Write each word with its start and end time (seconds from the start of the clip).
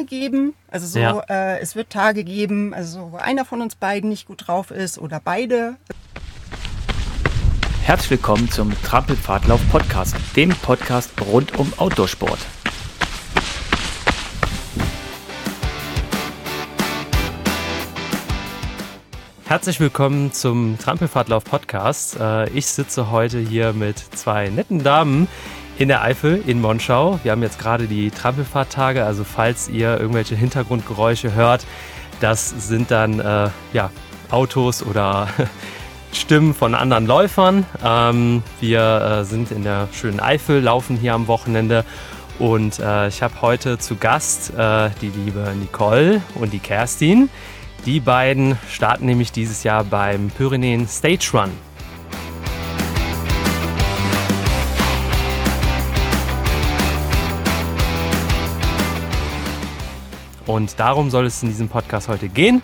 Probleme 0.00 0.04
geben. 0.06 0.54
Also 0.70 0.86
so, 0.86 0.98
Ja. 0.98 1.20
äh, 1.28 1.58
es 1.60 1.76
wird 1.76 1.90
Tage 1.90 2.24
geben, 2.24 2.74
also 2.74 3.00
so, 3.00 3.12
wo 3.12 3.16
einer 3.16 3.44
von 3.44 3.60
uns 3.62 3.74
beiden 3.74 4.10
nicht 4.10 4.26
gut 4.26 4.46
drauf 4.46 4.70
ist 4.70 4.98
oder 4.98 5.20
beide. 5.22 5.76
Herzlich 7.82 8.10
willkommen 8.10 8.50
zum 8.50 8.72
Trampelpfadlauf 8.82 9.60
Podcast, 9.70 10.14
dem 10.36 10.50
Podcast 10.50 11.10
rund 11.30 11.58
um 11.58 11.72
Outdoorsport. 11.76 12.38
Herzlich 19.46 19.80
willkommen 19.80 20.32
zum 20.32 20.78
Trampelpfadlauf 20.78 21.44
Podcast. 21.44 22.18
Äh, 22.20 22.48
Ich 22.50 22.66
sitze 22.66 23.10
heute 23.10 23.38
hier 23.40 23.72
mit 23.72 23.98
zwei 23.98 24.48
netten 24.48 24.82
Damen 24.84 25.26
in 25.80 25.88
der 25.88 26.02
Eifel 26.02 26.42
in 26.46 26.60
Monschau. 26.60 27.18
Wir 27.22 27.32
haben 27.32 27.42
jetzt 27.42 27.58
gerade 27.58 27.86
die 27.86 28.10
Trampelfahrttage, 28.10 29.02
also 29.02 29.24
falls 29.24 29.66
ihr 29.70 29.98
irgendwelche 29.98 30.36
Hintergrundgeräusche 30.36 31.34
hört, 31.34 31.64
das 32.20 32.50
sind 32.50 32.90
dann 32.90 33.18
äh, 33.18 33.48
ja, 33.72 33.90
Autos 34.30 34.82
oder 34.82 35.28
Stimmen 36.12 36.52
von 36.52 36.74
anderen 36.74 37.06
Läufern. 37.06 37.64
Ähm, 37.82 38.42
wir 38.60 39.20
äh, 39.20 39.24
sind 39.24 39.52
in 39.52 39.64
der 39.64 39.88
schönen 39.90 40.20
Eifel, 40.20 40.60
laufen 40.60 40.98
hier 40.98 41.14
am 41.14 41.28
Wochenende 41.28 41.86
und 42.38 42.78
äh, 42.78 43.08
ich 43.08 43.22
habe 43.22 43.40
heute 43.40 43.78
zu 43.78 43.96
Gast 43.96 44.52
äh, 44.54 44.90
die 45.00 45.08
liebe 45.08 45.54
Nicole 45.58 46.20
und 46.34 46.52
die 46.52 46.58
Kerstin. 46.58 47.30
Die 47.86 48.00
beiden 48.00 48.58
starten 48.68 49.06
nämlich 49.06 49.32
dieses 49.32 49.62
Jahr 49.62 49.84
beim 49.84 50.28
Pyrenäen 50.28 50.86
Stage 50.86 51.30
Run. 51.32 51.69
Und 60.50 60.80
darum 60.80 61.10
soll 61.10 61.26
es 61.26 61.44
in 61.44 61.48
diesem 61.48 61.68
Podcast 61.68 62.08
heute 62.08 62.28
gehen. 62.28 62.60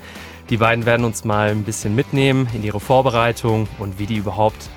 Die 0.51 0.57
beiden 0.57 0.87
werden 0.87 1.05
uns 1.05 1.25
mal 1.25 1.51
ein 1.51 1.63
bisschen 1.63 1.95
mitnehmen 1.95 2.49
in 2.52 2.65
ihre 2.65 2.80
Vorbereitung 2.80 3.69
und 3.79 4.01
wie 4.01 4.07
die 4.07 4.16
überhaupt 4.16 4.71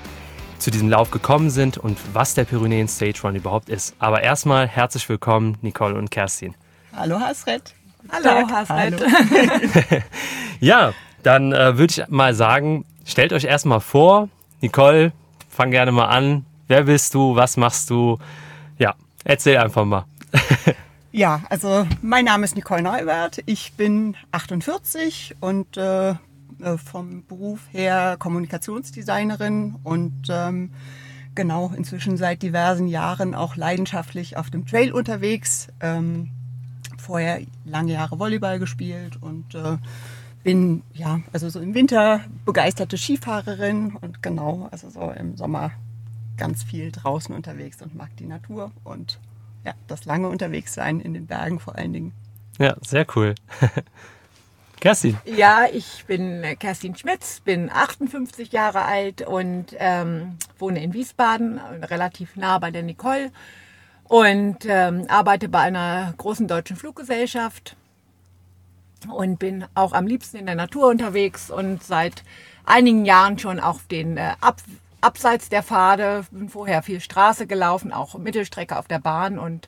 zu 0.59 0.70
diesem 0.70 0.89
Lauf 0.89 1.09
gekommen 1.09 1.50
sind 1.50 1.80
und 1.80 1.98
was 2.14 2.36
der 2.36 2.44
Pyrenäen 2.44 2.88
Stage 2.88 3.22
Run 3.23 3.33
überhaupt 3.33 3.67
ist. 3.67 3.95
Aber 3.98 4.22
erstmal 4.22 4.67
herzlich 4.67 5.09
willkommen, 5.09 5.58
Nicole 5.64 5.95
und 5.95 6.11
Kerstin. 6.11 6.53
Hallo 6.95 7.20
Hasret. 7.20 7.73
Hallo, 8.11 8.48
Hasret. 8.48 9.02
Ja, 10.59 10.94
dann 11.23 11.52
äh, 11.52 11.80
würde 11.80 11.92
ich 11.92 12.08
mal 12.09 12.36
sagen, 12.36 12.86
stellt 13.05 13.33
euch 13.33 13.45
erstmal 13.45 13.80
vor. 13.80 14.30
Nicole, 14.61 15.14
fang 15.50 15.72
gerne 15.72 15.92
mal 15.92 16.09
an. 16.09 16.45
Wer 16.67 16.83
bist 16.83 17.16
du? 17.16 17.36
Was 17.36 17.58
machst 17.58 17.89
du? 17.89 18.20
Ja, 18.78 18.94
erzähl 19.23 19.58
einfach 19.58 19.86
mal. 19.86 20.05
Ja, 21.11 21.41
also 21.49 21.88
mein 22.03 22.25
Name 22.25 22.45
ist 22.45 22.55
Nicole 22.55 22.83
Neubert. 22.83 23.41
Ich 23.47 23.73
bin 23.73 24.15
48 24.31 25.38
und 25.39 25.75
äh, 25.75 26.11
äh, 26.11 26.15
vom 26.77 27.25
Beruf 27.25 27.61
her 27.71 28.15
Kommunikationsdesignerin 28.19 29.77
und 29.83 30.27
ähm, 30.30 30.69
genau 31.33 31.73
inzwischen 31.75 32.15
seit 32.15 32.43
diversen 32.43 32.87
Jahren 32.87 33.33
auch 33.33 33.55
leidenschaftlich 33.55 34.37
auf 34.37 34.52
dem 34.52 34.67
Trail 34.67 34.91
unterwegs. 34.91 35.69
Ähm, 35.80 36.30
vorher 36.99 37.41
lange 37.65 37.93
Jahre 37.93 38.19
Volleyball 38.19 38.59
gespielt 38.59 39.17
und 39.19 39.55
äh, 39.55 39.77
bin 40.43 40.83
ja 40.93 41.21
also 41.33 41.49
so 41.49 41.59
im 41.59 41.73
Winter 41.73 42.21
begeisterte 42.45 42.99
Skifahrerin 42.99 43.95
und 43.99 44.21
genau 44.21 44.67
also 44.69 44.91
so 44.91 45.09
im 45.09 45.37
Sommer 45.37 45.71
ganz 46.37 46.61
viel 46.61 46.91
draußen 46.91 47.33
unterwegs 47.33 47.81
und 47.81 47.95
mag 47.95 48.15
die 48.17 48.27
Natur 48.27 48.71
und 48.83 49.19
ja, 49.70 49.75
das 49.88 50.06
lange 50.06 50.28
unterwegs 50.28 50.73
sein 50.73 51.00
in 51.00 51.14
den 51.14 51.28
Bergen 51.28 51.59
vor 51.59 51.75
allen 51.75 51.94
Dingen. 51.94 52.14
Ja, 52.58 52.75
sehr 52.81 53.06
cool. 53.16 53.36
Kerstin. 54.80 55.17
Ja, 55.26 55.66
ich 55.72 56.06
bin 56.08 56.44
äh, 56.44 56.56
Kerstin 56.56 56.95
Schmitz, 56.95 57.42
bin 57.42 57.70
58 57.70 58.52
Jahre 58.52 58.84
alt 58.84 59.22
und 59.22 59.76
ähm, 59.78 60.38
wohne 60.58 60.82
in 60.82 60.93
Wiesbaden, 60.93 61.58
äh, 61.60 61.86
relativ 61.86 62.36
nah 62.36 62.58
bei 62.58 62.71
der 62.71 62.82
Nicole 62.82 63.32
und 64.05 64.66
ähm, 64.66 65.05
arbeite 65.08 65.49
bei 65.49 65.60
einer 65.60 66.14
großen 66.17 66.48
deutschen 66.48 66.77
Fluggesellschaft 66.77 67.76
und 69.10 69.38
bin 69.38 69.66
auch 69.76 69.93
am 69.93 70.08
liebsten 70.08 70.38
in 70.38 70.45
der 70.48 70.55
Natur 70.55 70.88
unterwegs 70.88 71.52
und 71.52 71.83
seit 71.83 72.23
einigen 72.66 73.05
Jahren 73.05 73.38
schon 73.38 73.60
auf 73.60 73.86
den 73.86 74.17
äh, 74.17 74.32
Ab 74.39 74.61
abseits 75.02 75.49
der 75.49 75.64
Pfade, 75.64 76.26
bin 76.32 76.49
vorher 76.49 76.83
viel 76.83 76.99
Straße 76.99 77.48
gelaufen, 77.48 77.92
auch 77.93 78.17
Mittelstrecke 78.17 78.77
auf 78.77 78.87
der 78.87 78.99
Bahn 78.99 79.39
und 79.39 79.67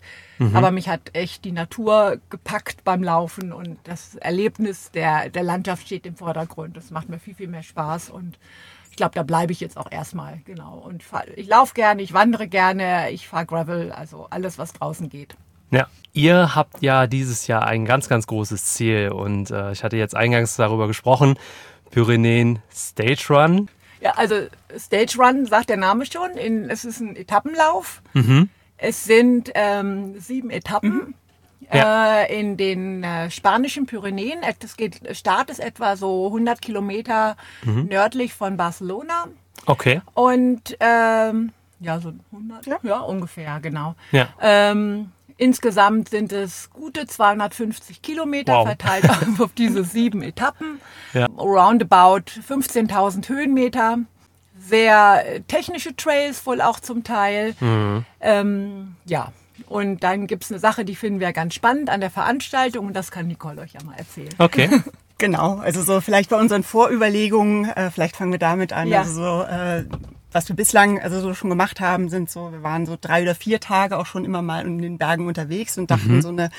aber 0.53 0.71
mich 0.71 0.89
hat 0.89 1.11
echt 1.13 1.45
die 1.45 1.51
Natur 1.51 2.17
gepackt 2.31 2.83
beim 2.83 3.03
Laufen 3.03 3.53
und 3.53 3.77
das 3.83 4.15
Erlebnis 4.15 4.89
der, 4.89 5.29
der 5.29 5.43
Landschaft 5.43 5.85
steht 5.85 6.07
im 6.07 6.15
Vordergrund. 6.15 6.75
Das 6.75 6.89
macht 6.89 7.09
mir 7.09 7.19
viel, 7.19 7.35
viel 7.35 7.47
mehr 7.47 7.61
Spaß 7.61 8.09
und 8.09 8.39
ich 8.89 8.97
glaube, 8.97 9.13
da 9.13 9.23
bleibe 9.23 9.51
ich 9.51 9.59
jetzt 9.59 9.77
auch 9.77 9.91
erstmal, 9.91 10.39
genau. 10.45 10.77
Und 10.79 11.03
fahr, 11.03 11.25
ich 11.35 11.47
laufe 11.47 11.75
gerne, 11.75 12.01
ich 12.01 12.13
wandere 12.13 12.47
gerne, 12.47 13.11
ich 13.11 13.27
fahre 13.27 13.45
Gravel, 13.45 13.91
also 13.91 14.27
alles, 14.31 14.57
was 14.57 14.73
draußen 14.73 15.09
geht. 15.09 15.35
Ja, 15.69 15.87
ihr 16.11 16.55
habt 16.55 16.81
ja 16.81 17.07
dieses 17.07 17.47
Jahr 17.47 17.65
ein 17.65 17.85
ganz, 17.85 18.09
ganz 18.09 18.27
großes 18.27 18.73
Ziel 18.73 19.09
und 19.09 19.51
äh, 19.51 19.71
ich 19.71 19.83
hatte 19.83 19.95
jetzt 19.95 20.15
eingangs 20.15 20.55
darüber 20.55 20.87
gesprochen. 20.87 21.37
Pyrenäen 21.91 22.59
Stage 22.73 23.27
Run. 23.29 23.69
Ja, 24.01 24.11
also 24.17 24.35
Stage 24.77 25.15
Run 25.17 25.45
sagt 25.45 25.69
der 25.69 25.77
Name 25.77 26.05
schon. 26.05 26.31
In, 26.31 26.69
es 26.69 26.83
ist 26.85 26.99
ein 26.99 27.15
Etappenlauf. 27.15 28.01
Es 28.77 29.03
sind 29.05 29.51
ähm, 29.53 30.19
sieben 30.19 30.49
Etappen 30.49 31.13
Ja. 31.71 32.21
äh, 32.23 32.39
in 32.39 32.57
den 32.57 33.03
äh, 33.03 33.29
spanischen 33.29 33.85
Pyrenäen. 33.85 34.39
Das 34.59 34.75
geht, 34.75 34.99
Start 35.15 35.49
ist 35.51 35.59
etwa 35.59 35.95
so 35.95 36.25
100 36.27 36.61
Kilometer 36.61 37.37
nördlich 37.63 38.33
von 38.33 38.57
Barcelona. 38.57 39.27
Okay. 39.67 40.01
Und 40.15 40.75
ähm, 40.79 41.51
ja, 41.79 41.99
so 41.99 42.11
100, 42.31 42.83
ja, 42.83 42.99
ungefähr, 42.99 43.59
genau. 43.61 43.95
Ja. 44.11 44.29
Ähm, 44.41 45.11
insgesamt 45.41 46.09
sind 46.09 46.31
es 46.31 46.69
gute 46.71 47.07
250 47.07 48.01
Kilometer 48.01 48.53
Wow. 48.53 48.67
verteilt 48.67 49.09
auf 49.39 49.51
diese 49.57 49.83
sieben 49.83 50.21
Etappen. 50.31 50.79
Ja. 51.13 51.25
Roundabout 51.37 52.25
15.000 52.47 53.27
Höhenmeter. 53.27 53.97
Sehr 54.59 55.23
äh, 55.25 55.41
technische 55.41 55.95
Trails 55.95 56.45
wohl 56.45 56.61
auch 56.61 56.79
zum 56.79 57.03
Teil. 57.03 57.55
Mhm. 57.59 58.05
Ähm, 58.19 58.95
ja. 59.05 59.31
Und 59.67 60.03
dann 60.03 60.27
gibt's 60.27 60.51
eine 60.51 60.59
Sache, 60.59 60.85
die 60.85 60.95
finden 60.95 61.19
wir 61.19 61.33
ganz 61.33 61.53
spannend 61.55 61.89
an 61.89 62.01
der 62.01 62.11
Veranstaltung 62.11 62.85
und 62.87 62.93
das 62.93 63.09
kann 63.09 63.27
Nicole 63.27 63.61
euch 63.61 63.73
ja 63.73 63.83
mal 63.83 63.95
erzählen. 63.97 64.33
Okay. 64.37 64.69
Genau, 65.17 65.57
also 65.57 65.83
so 65.83 66.01
vielleicht 66.01 66.31
bei 66.31 66.35
unseren 66.35 66.63
Vorüberlegungen, 66.63 67.69
äh, 67.69 67.91
vielleicht 67.91 68.15
fangen 68.15 68.31
wir 68.31 68.39
damit 68.39 68.73
an. 68.73 68.87
Ja. 68.87 69.01
Also 69.01 69.13
so, 69.13 69.43
äh, 69.43 69.83
was 70.31 70.47
wir 70.49 70.55
bislang 70.55 70.99
also 70.99 71.19
so 71.19 71.33
schon 71.33 71.49
gemacht 71.49 71.79
haben, 71.79 72.09
sind 72.09 72.29
so, 72.29 72.51
wir 72.51 72.63
waren 72.63 72.85
so 72.85 72.97
drei 72.99 73.23
oder 73.23 73.35
vier 73.35 73.59
Tage 73.59 73.97
auch 73.97 74.05
schon 74.05 74.25
immer 74.25 74.41
mal 74.41 74.65
in 74.65 74.81
den 74.81 74.97
Bergen 74.97 75.27
unterwegs 75.27 75.77
und 75.77 75.91
dachten, 75.91 76.21
so 76.21 76.29
eine 76.29 76.49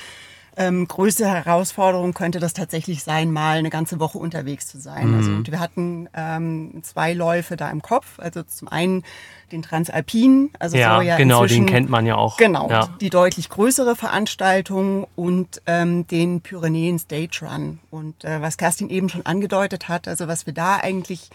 ähm, 0.55 0.87
größte 0.87 1.27
Herausforderung 1.27 2.13
könnte 2.13 2.39
das 2.39 2.53
tatsächlich 2.53 3.03
sein, 3.03 3.31
mal 3.31 3.57
eine 3.57 3.71
ganze 3.71 3.99
Woche 3.99 4.19
unterwegs 4.19 4.67
zu 4.67 4.79
sein. 4.79 5.13
Also 5.15 5.31
und 5.31 5.49
wir 5.49 5.59
hatten 5.59 6.07
ähm, 6.13 6.81
zwei 6.83 7.13
Läufe 7.13 7.55
da 7.57 7.71
im 7.71 7.81
Kopf. 7.81 8.19
Also 8.19 8.43
zum 8.43 8.67
einen 8.67 9.03
den 9.51 9.63
Transalpin, 9.63 10.51
also 10.59 10.77
Ja, 10.77 10.97
so 10.97 11.01
ja 11.01 11.17
genau, 11.17 11.45
den 11.45 11.65
kennt 11.65 11.89
man 11.89 12.05
ja 12.05 12.15
auch. 12.15 12.37
Genau, 12.37 12.69
Ja. 12.69 12.89
die 13.01 13.09
deutlich 13.09 13.49
größere 13.49 13.95
Veranstaltung 13.95 15.07
und 15.15 15.61
ähm, 15.65 16.05
den 16.07 16.41
Pyrenäen 16.41 16.99
Stage 16.99 17.41
Run. 17.41 17.79
Und 17.89 18.23
äh, 18.23 18.41
was 18.41 18.57
Kerstin 18.57 18.89
eben 18.89 19.09
schon 19.09 19.25
angedeutet 19.25 19.87
hat, 19.87 20.07
also 20.07 20.27
was 20.27 20.45
wir 20.45 20.53
da 20.53 20.77
eigentlich 20.77 21.31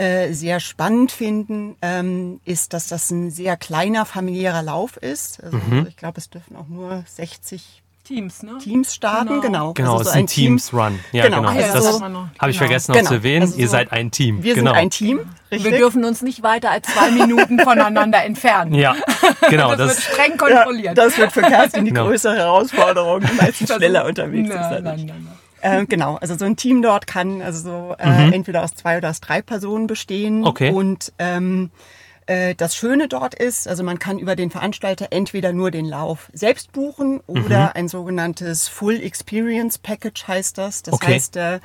äh, 0.00 0.32
sehr 0.32 0.60
spannend 0.60 1.12
finden, 1.12 1.76
ähm, 1.82 2.40
ist, 2.44 2.72
dass 2.72 2.88
das 2.88 3.10
ein 3.10 3.30
sehr 3.30 3.56
kleiner 3.56 4.04
familiärer 4.06 4.62
Lauf 4.62 4.96
ist. 4.96 5.42
Also 5.42 5.58
Mhm. 5.58 5.86
ich 5.88 5.96
glaube, 5.96 6.18
es 6.18 6.30
dürfen 6.30 6.56
auch 6.56 6.68
nur 6.68 7.04
60 7.06 7.82
Teams, 8.02 8.42
ne? 8.42 8.58
Teams 8.58 8.92
starten, 8.94 9.40
Genau. 9.40 9.40
genau. 9.40 9.72
Genau, 9.74 9.90
also 9.92 10.00
es 10.02 10.06
so 10.08 10.10
ist 10.12 10.16
ein 10.16 10.26
Teams 10.26 10.72
Run. 10.72 10.98
Ja, 11.12 11.24
Genau, 11.26 11.42
genau. 11.42 11.50
also 11.52 11.72
das 11.90 12.00
Genau. 12.00 12.28
habe 12.40 12.50
ich 12.50 12.58
vergessen 12.58 12.90
noch 12.90 12.98
Genau. 12.98 13.08
zu 13.08 13.14
erwähnen. 13.14 13.42
Also 13.42 13.56
Ihr 13.58 13.66
so- 13.66 13.70
seid 13.72 13.92
ein 13.92 14.10
Team. 14.10 14.42
Wir 14.42 14.54
genau. 14.54 14.70
sind 14.72 14.78
ein 14.80 14.90
Team, 14.90 15.20
richtig? 15.52 15.70
Wir 15.70 15.78
dürfen 15.78 16.04
uns 16.04 16.20
nicht 16.22 16.42
weiter 16.42 16.70
als 16.72 16.88
zwei 16.88 17.10
Minuten 17.12 17.60
voneinander 17.60 18.24
entfernen. 18.24 18.74
Ja, 18.74 18.96
genau. 19.48 19.76
das, 19.76 19.78
wird 19.78 19.90
Das, 19.90 20.02
streng 20.04 20.30
ja, 20.32 20.36
kontrolliert. 20.38 20.98
das 20.98 21.18
wird 21.18 21.30
für 21.30 21.42
Kerstin 21.42 21.84
die 21.84 21.90
Genau. 21.92 22.06
größere 22.06 22.36
Herausforderung, 22.36 23.22
weil 23.38 23.52
sie 23.54 23.66
schneller 23.66 24.04
unterwegs 24.06 24.48
ist. 24.48 24.54
ich. 24.56 24.60
nein, 24.60 24.82
nein, 24.82 25.06
nein. 25.06 25.28
Äh, 25.62 25.86
genau, 25.88 26.16
also 26.16 26.36
so 26.36 26.44
ein 26.44 26.56
Team 26.56 26.82
dort 26.82 27.06
kann 27.06 27.42
also 27.42 27.60
so 27.62 27.94
äh, 27.98 28.32
entweder 28.34 28.62
aus 28.62 28.74
zwei 28.74 28.98
oder 28.98 29.10
aus 29.10 29.20
drei 29.20 29.42
Personen 29.42 29.86
bestehen. 29.86 30.38
Mhm. 30.40 30.46
Okay. 30.46 30.70
Und 30.72 31.12
ähm, 31.18 31.70
äh, 32.26 32.54
das 32.54 32.76
Schöne 32.76 33.08
dort 33.08 33.34
ist, 33.34 33.66
also 33.66 33.82
man 33.82 33.98
kann 33.98 34.18
über 34.18 34.36
den 34.36 34.50
Veranstalter 34.50 35.08
entweder 35.10 35.52
nur 35.52 35.70
den 35.70 35.86
Lauf 35.86 36.30
selbst 36.32 36.72
buchen 36.72 37.20
oder 37.26 37.66
Mhm. 37.66 37.70
ein 37.74 37.88
sogenanntes 37.88 38.68
Full 38.68 39.02
Experience 39.02 39.78
Package 39.78 40.28
heißt 40.28 40.58
das. 40.58 40.82
Das 40.82 40.94
Okay. 40.94 41.14
heißt, 41.14 41.36
äh, 41.36 41.60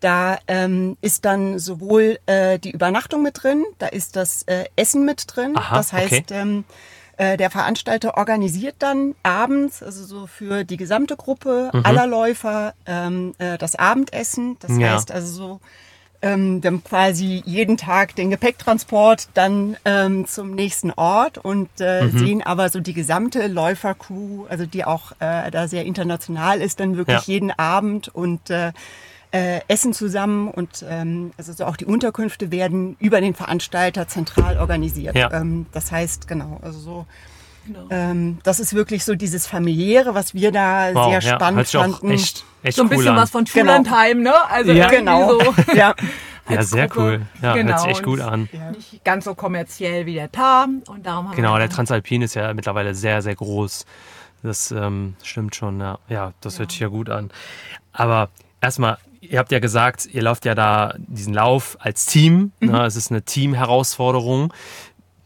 da 0.00 0.38
ähm, 0.48 0.96
ist 1.00 1.24
dann 1.24 1.60
sowohl 1.60 2.18
äh, 2.26 2.58
die 2.58 2.72
Übernachtung 2.72 3.22
mit 3.22 3.42
drin, 3.42 3.64
da 3.78 3.86
ist 3.86 4.16
das 4.16 4.42
äh, 4.44 4.64
Essen 4.74 5.04
mit 5.04 5.24
drin. 5.28 5.52
Aha, 5.56 5.76
das 5.76 5.92
heißt, 5.92 6.12
okay. 6.12 6.24
ähm, 6.30 6.64
Äh, 7.18 7.36
der 7.36 7.50
Veranstalter 7.50 8.16
organisiert 8.16 8.76
dann 8.78 9.14
abends, 9.22 9.82
also 9.82 10.04
so 10.04 10.26
für 10.26 10.64
die 10.64 10.76
gesamte 10.76 11.16
Gruppe 11.16 11.70
aller 11.82 12.06
Läufer, 12.06 12.74
ähm, 12.86 13.34
äh, 13.38 13.58
das 13.58 13.74
Abendessen. 13.76 14.56
Das 14.60 14.78
Ja. 14.78 14.94
heißt 14.94 15.12
also 15.12 15.32
so, 15.32 15.60
ähm, 16.22 16.62
wir 16.62 16.68
haben 16.68 16.84
quasi 16.84 17.42
jeden 17.44 17.76
Tag 17.76 18.14
den 18.16 18.30
Gepäcktransport 18.30 19.28
dann 19.34 19.76
ähm, 19.84 20.26
zum 20.26 20.54
nächsten 20.54 20.92
Ort 20.92 21.36
und 21.38 21.68
äh, 21.80 22.08
sehen 22.10 22.42
aber 22.42 22.68
so 22.70 22.80
die 22.80 22.94
gesamte 22.94 23.46
Läufercrew, 23.48 24.46
also 24.48 24.64
die 24.64 24.84
auch 24.84 25.12
äh, 25.18 25.50
da 25.50 25.66
sehr 25.68 25.84
international 25.84 26.60
ist, 26.62 26.80
dann 26.80 26.96
wirklich 26.96 27.26
Ja. 27.26 27.34
jeden 27.34 27.50
Abend 27.50 28.08
und 28.08 28.50
äh, 28.50 28.72
äh, 29.32 29.60
essen 29.68 29.92
zusammen 29.94 30.48
und 30.48 30.84
ähm, 30.88 31.32
also 31.38 31.52
so 31.52 31.64
auch 31.64 31.76
die 31.76 31.86
Unterkünfte 31.86 32.50
werden 32.50 32.96
über 33.00 33.20
den 33.20 33.34
Veranstalter 33.34 34.06
zentral 34.06 34.58
organisiert. 34.58 35.16
Ja. 35.16 35.32
Ähm, 35.32 35.66
das 35.72 35.90
heißt 35.90 36.28
genau, 36.28 36.58
also 36.62 36.78
so 36.78 37.06
Genau. 37.64 37.86
ähm, 37.90 38.38
das 38.42 38.58
ist 38.58 38.74
wirklich 38.74 39.04
so 39.04 39.14
dieses 39.14 39.46
familiäre, 39.46 40.16
was 40.16 40.34
wir 40.34 40.50
da 40.50 40.90
Wow, 40.94 41.04
sehr 41.12 41.20
ja, 41.30 41.36
spannend 41.36 41.68
fanden. 41.68 42.10
echt, 42.10 42.44
echt 42.64 42.76
So 42.76 42.82
ein 42.82 42.88
cool 42.90 42.96
bisschen 42.96 43.12
an. 43.12 43.16
was 43.16 43.30
von 43.30 43.44
Genau. 43.44 43.54
Schullandheim, 43.76 44.20
ne? 44.22 44.34
Also 44.50 44.72
Ja. 44.72 44.88
Genau. 44.88 45.38
so. 45.38 45.54
ja. 45.76 45.94
ja, 46.48 46.62
sehr 46.64 46.88
Gruppe. 46.88 47.00
cool. 47.20 47.22
Ja, 47.40 47.54
Genau, 47.54 47.68
hört 47.70 47.80
sich 47.82 47.90
echt 47.90 48.02
gut 48.02 48.18
an. 48.20 48.48
Nicht 48.72 49.04
ganz 49.04 49.24
so 49.26 49.36
kommerziell 49.36 50.06
wie 50.06 50.14
der 50.14 50.32
Tarn. 50.32 50.82
Und 50.88 51.06
darum 51.06 51.28
haben 51.28 51.36
Genau, 51.36 51.52
wir 51.54 51.60
der 51.60 51.68
Transalpin 51.70 52.22
ist 52.22 52.34
ja 52.34 52.52
mittlerweile 52.52 52.96
sehr, 52.96 53.22
sehr 53.22 53.36
groß. 53.36 53.86
Das 54.42 54.72
ähm, 54.72 55.14
stimmt 55.22 55.54
schon, 55.54 55.78
ja. 55.80 56.00
Ja, 56.08 56.32
das 56.40 56.58
hört 56.58 56.72
sich 56.72 56.80
ja 56.80 56.88
gut 56.88 57.10
an. 57.10 57.30
Aber 57.92 58.28
erstmal, 58.60 58.98
ihr 59.22 59.38
habt 59.38 59.52
ja 59.52 59.60
gesagt, 59.60 60.06
ihr 60.12 60.22
lauft 60.22 60.44
ja 60.44 60.54
da 60.54 60.94
diesen 60.98 61.32
Lauf 61.32 61.76
als 61.80 62.06
Team. 62.06 62.52
Ne? 62.60 62.84
Es 62.84 62.96
ist 62.96 63.10
eine 63.10 63.22
Team-Herausforderung. 63.22 64.52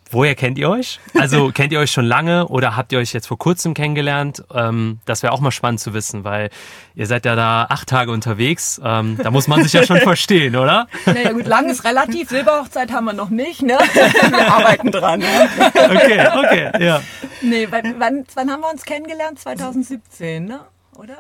Woher 0.09 0.37
kennt 0.37 0.57
ihr 0.57 0.71
euch? 0.71 1.01
Also 1.19 1.51
kennt 1.55 1.73
ihr 1.73 1.81
euch 1.81 1.91
schon 1.91 2.05
lange 2.05 2.47
oder 2.47 2.77
habt 2.77 2.93
ihr 2.93 2.99
euch 3.01 3.13
jetzt 3.13 3.27
vor 3.27 3.39
kurzem 3.39 3.75
kennengelernt? 3.75 4.45
Ähm, 4.55 5.01
das 5.05 5.25
wäre 5.25 5.33
auch 5.33 5.41
mal 5.41 5.51
spannend 5.51 5.81
zu 5.81 5.95
wissen, 5.95 6.23
weil 6.23 6.51
ihr 6.95 7.07
seid 7.09 7.25
ja 7.25 7.35
da 7.35 7.67
acht 7.69 7.89
Tage 7.89 8.13
unterwegs. 8.13 8.81
Ähm, 8.85 9.19
da 9.21 9.33
muss 9.33 9.49
man 9.49 9.65
sich 9.65 9.73
ja 9.73 9.85
schon 9.85 9.99
verstehen, 10.03 10.55
oder? 10.55 10.87
Naja 11.07 11.33
gut, 11.33 11.47
lang 11.47 11.69
ist 11.69 11.85
relativ. 11.85 12.29
Silberhochzeit 12.29 12.93
haben 12.93 13.07
wir 13.07 13.15
noch 13.15 13.31
nicht, 13.31 13.63
ne? 13.63 13.79
Wir 14.31 14.53
arbeiten 14.53 14.93
dran. 14.93 15.23
Ja. 15.23 15.49
Okay, 15.75 16.29
okay, 16.39 16.85
ja. 16.85 17.03
Nee, 17.43 17.67
wann, 17.71 17.95
wann, 17.99 18.25
wann 18.35 18.51
haben 18.51 18.61
wir 18.61 18.71
uns 18.71 18.85
kennengelernt? 18.85 19.41
2017, 19.41 20.45
ne? 20.45 20.61
Oder? 20.97 21.17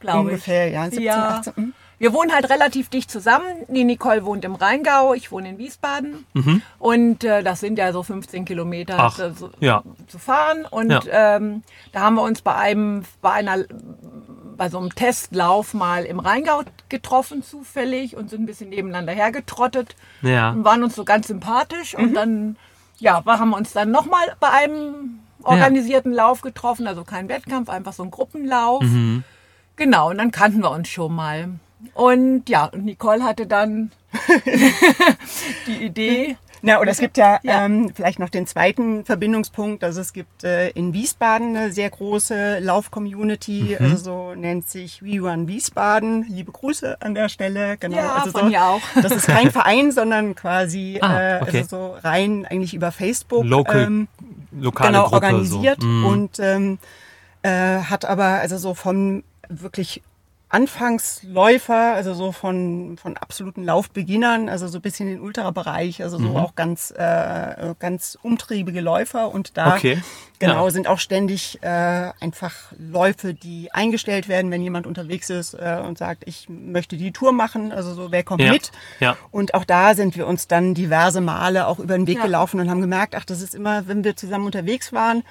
Glaube 0.00 0.30
ich. 0.30 0.34
Ungefähr, 0.34 0.68
ja, 0.70 0.84
17, 0.84 1.02
Ja. 1.02 1.28
18. 1.40 1.74
Wir 1.98 2.12
wohnen 2.12 2.32
halt 2.32 2.48
relativ 2.50 2.88
dicht 2.90 3.10
zusammen. 3.10 3.46
Die 3.68 3.82
Nicole 3.84 4.24
wohnt 4.24 4.44
im 4.44 4.54
Rheingau, 4.54 5.14
ich 5.14 5.32
wohne 5.32 5.48
in 5.50 5.58
Wiesbaden. 5.58 6.24
Und 6.78 7.24
äh, 7.24 7.42
das 7.42 7.60
sind 7.60 7.78
ja 7.78 7.92
so 7.92 8.02
15 8.02 8.44
Kilometer 8.44 8.94
Mhm. 8.94 9.00
Ach, 9.00 9.18
äh, 9.18 9.30
so, 9.32 9.50
ja. 9.60 9.82
zu 10.06 10.18
fahren. 10.18 10.64
Und 10.70 10.90
Ja. 10.90 11.00
ähm, 11.36 11.62
da 11.92 12.00
haben 12.00 12.14
wir 12.14 12.22
uns 12.22 12.40
bei 12.42 12.54
einem, 12.54 13.04
bei 13.20 13.32
einer, 13.32 13.64
bei 14.56 14.68
so 14.68 14.78
einem 14.78 14.94
Testlauf 14.94 15.74
mal 15.74 16.04
im 16.04 16.20
Rheingau 16.20 16.62
getroffen 16.88 17.42
zufällig 17.42 18.16
und 18.16 18.30
sind 18.30 18.42
ein 18.42 18.46
bisschen 18.46 18.70
nebeneinander 18.70 19.12
hergetrottet 19.12 19.96
Ja. 20.22 20.50
und 20.50 20.64
waren 20.64 20.82
uns 20.84 20.94
so 20.94 21.04
ganz 21.04 21.26
sympathisch. 21.28 21.94
Und 21.96 22.14
dann, 22.14 22.56
ja, 22.98 23.24
wir 23.26 23.38
haben 23.40 23.52
uns 23.52 23.72
dann 23.72 23.90
nochmal 23.90 24.36
bei 24.40 24.50
einem 24.50 25.18
organisierten 25.42 26.12
Lauf 26.12 26.40
getroffen, 26.42 26.86
also 26.86 27.04
kein 27.04 27.28
Wettkampf, 27.28 27.68
einfach 27.70 27.92
so 27.92 28.02
ein 28.04 28.10
Gruppenlauf. 28.10 28.82
Mhm. 28.82 29.24
Genau, 29.76 30.10
und 30.10 30.18
dann 30.18 30.30
kannten 30.32 30.60
wir 30.62 30.70
uns 30.70 30.88
schon 30.88 31.14
mal. 31.14 31.48
Und 31.94 32.48
ja, 32.48 32.66
und 32.66 32.84
Nicole 32.84 33.22
hatte 33.24 33.46
dann 33.46 33.90
die 35.66 35.84
Idee. 35.84 36.36
Na, 36.60 36.80
oder 36.80 36.90
es 36.90 36.98
gibt 36.98 37.16
ja, 37.16 37.38
Ja. 37.42 37.64
Ähm, 37.64 37.92
vielleicht 37.94 38.18
noch 38.18 38.30
den 38.30 38.46
zweiten 38.46 39.04
Verbindungspunkt. 39.04 39.84
Also 39.84 40.00
es 40.00 40.12
gibt 40.12 40.44
äh, 40.44 40.70
in 40.70 40.92
Wiesbaden 40.92 41.56
eine 41.56 41.72
sehr 41.72 41.88
große 41.88 42.58
Lauf-Community. 42.58 43.76
Mhm. 43.78 43.84
Also 43.84 43.96
so 43.96 44.34
nennt 44.34 44.68
sich 44.68 45.02
We 45.02 45.20
Run 45.20 45.46
Wiesbaden. 45.46 46.24
Liebe 46.28 46.50
Grüße 46.50 47.00
an 47.00 47.14
der 47.14 47.28
Stelle. 47.28 47.76
Genau. 47.76 47.96
Ja, 47.96 48.14
also 48.16 48.32
von 48.32 48.40
so, 48.42 48.46
mir 48.48 48.64
auch. 48.64 48.80
Das 49.00 49.12
ist 49.12 49.26
kein 49.26 49.50
Verein, 49.50 49.92
sondern 49.92 50.34
quasi 50.34 50.98
Ah, 51.08 51.38
äh, 51.38 51.42
okay. 51.42 51.58
also 51.58 51.68
so 51.68 51.96
rein 52.02 52.44
eigentlich 52.44 52.74
über 52.74 52.90
Facebook. 52.90 53.44
Local, 53.44 53.82
ähm, 53.82 54.08
lokale 54.52 54.90
genau 54.90 55.02
Gruppe. 55.04 55.14
organisiert 55.14 55.80
So. 55.80 55.86
Mm. 55.86 56.04
und 56.06 56.38
ähm, 56.40 56.78
äh, 57.42 57.78
hat 57.78 58.04
aber 58.04 58.24
also 58.24 58.58
so 58.58 58.74
vom 58.74 59.22
wirklich 59.48 60.02
Anfangsläufer, 60.50 61.94
also 61.94 62.14
so 62.14 62.32
von, 62.32 62.96
von 62.96 63.16
absoluten 63.16 63.64
Laufbeginnern, 63.64 64.48
also 64.48 64.66
so 64.68 64.78
ein 64.78 64.82
bisschen 64.82 65.08
den 65.08 65.20
Ultrabereich, 65.20 66.02
also 66.02 66.18
so 66.18 66.28
Mhm. 66.30 66.36
auch 66.36 66.54
ganz, 66.54 66.90
äh, 66.96 67.74
ganz 67.78 68.18
umtriebige 68.22 68.80
Läufer 68.80 69.32
und 69.32 69.56
da 69.56 69.74
Okay. 69.76 70.00
genau 70.38 70.64
Ja. 70.66 70.70
sind 70.70 70.86
auch 70.86 70.98
ständig 70.98 71.58
äh, 71.62 72.10
einfach 72.20 72.54
Läufe, 72.78 73.34
die 73.34 73.72
eingestellt 73.72 74.28
werden, 74.28 74.50
wenn 74.50 74.62
jemand 74.62 74.86
unterwegs 74.86 75.28
ist 75.30 75.54
äh, 75.54 75.82
und 75.86 75.98
sagt, 75.98 76.22
ich 76.26 76.48
möchte 76.48 76.96
die 76.96 77.12
Tour 77.12 77.32
machen, 77.32 77.70
also 77.72 77.92
so 77.94 78.10
wer 78.10 78.22
kommt 78.22 78.42
Ja. 78.42 78.52
mit. 78.52 78.70
Ja. 79.00 79.16
Und 79.30 79.54
auch 79.54 79.64
da 79.64 79.94
sind 79.94 80.16
wir 80.16 80.26
uns 80.26 80.48
dann 80.48 80.74
diverse 80.74 81.20
Male 81.20 81.66
auch 81.66 81.78
über 81.78 81.96
den 81.96 82.06
Weg 82.06 82.18
Ja. 82.18 82.24
gelaufen 82.24 82.58
und 82.60 82.70
haben 82.70 82.80
gemerkt, 82.80 83.14
ach, 83.14 83.24
das 83.24 83.42
ist 83.42 83.54
immer, 83.54 83.86
wenn 83.86 84.02
wir 84.04 84.16
zusammen 84.16 84.46
unterwegs 84.46 84.92
waren, 84.92 85.22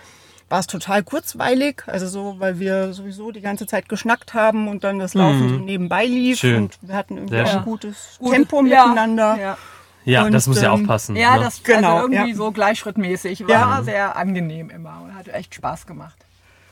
war 0.50 0.60
es 0.60 0.68
total 0.68 1.04
kurzweilig, 1.04 1.84
also 1.88 2.08
so, 2.08 2.36
weil 2.40 2.60
wir 2.60 2.94
sowieso 2.94 3.32
die 3.32 3.42
ganze 3.42 3.68
Zeit 3.68 3.90
geschnackt 3.90 4.34
haben 4.34 4.68
und 4.68 4.84
dann 4.84 4.98
das 5.00 5.14
Laufen 5.14 5.50
so 5.50 5.56
nebenbei 5.56 6.06
lief 6.06 6.38
Mhm. 6.44 6.48
Schön. 6.48 6.64
und 6.64 6.78
wir 6.82 6.96
hatten 6.96 7.18
irgendwie 7.18 7.36
Sehr 7.36 7.58
ein 7.58 7.64
gutes 7.64 8.16
Gut, 8.20 8.34
Tempo 8.34 8.64
ja, 8.66 8.86
miteinander. 8.88 9.38
Ja, 9.40 9.58
Ja, 10.06 10.24
Und, 10.26 10.32
das 10.32 10.48
muss 10.48 10.62
ja 10.62 10.72
auch 10.72 10.78
ähm, 10.78 10.88
passen. 10.88 11.16
ja 11.18 11.36
ne? 11.36 11.44
das 11.44 11.62
Genau, 11.64 11.96
also 11.98 12.08
irgendwie 12.08 12.30
ja. 12.32 12.36
so 12.36 12.52
gleichschrittmäßig. 12.52 13.42
War 13.46 13.50
Ja. 13.50 13.84
sehr 13.84 14.16
angenehm 14.16 14.70
immer 14.70 15.02
und 15.04 15.14
hat 15.16 15.28
echt 15.28 15.54
Spaß 15.56 15.86
gemacht. 15.86 16.16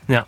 Ja, 0.08 0.24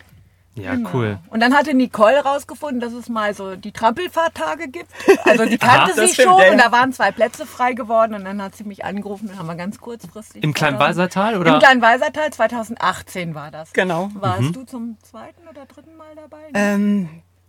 ja 0.62 0.76
cool. 0.92 1.18
Und 1.30 1.40
dann 1.40 1.54
hatte 1.54 1.74
Nicole 1.74 2.18
rausgefunden, 2.24 2.80
dass 2.80 2.92
es 2.92 3.08
mal 3.08 3.34
so 3.34 3.56
die 3.56 3.72
Trampelfahrttage 3.72 4.68
gibt. 4.68 4.90
Also 5.24 5.44
die 5.44 5.58
kannte 5.58 5.94
sie 5.94 6.12
stimmt, 6.12 6.28
schon 6.28 6.52
und 6.52 6.58
da 6.58 6.72
waren 6.72 6.92
zwei 6.92 7.12
Plätze 7.12 7.46
frei 7.46 7.72
geworden 7.72 8.14
und 8.14 8.24
dann 8.24 8.42
hat 8.42 8.56
sie 8.56 8.64
mich 8.64 8.84
angerufen 8.84 9.28
und 9.28 9.38
haben 9.38 9.46
wir 9.46 9.56
ganz 9.56 9.78
kurzfristig. 9.78 10.42
Im 10.42 10.54
Kleinwalsertal 10.54 11.34
Im 11.34 11.40
oder? 11.40 11.58
Kleinwalsertal 11.58 12.30
2018 12.30 13.34
war 13.34 13.50
das. 13.50 13.72
Genau. 13.72 14.10
Warst 14.14 14.54
du 14.54 14.64
zum 14.64 14.96
zweiten 15.02 15.48
oder 15.48 15.66
dritten 15.66 15.96
Mal 15.96 16.14
dabei? 16.16 16.38
Ähm, 16.54 17.08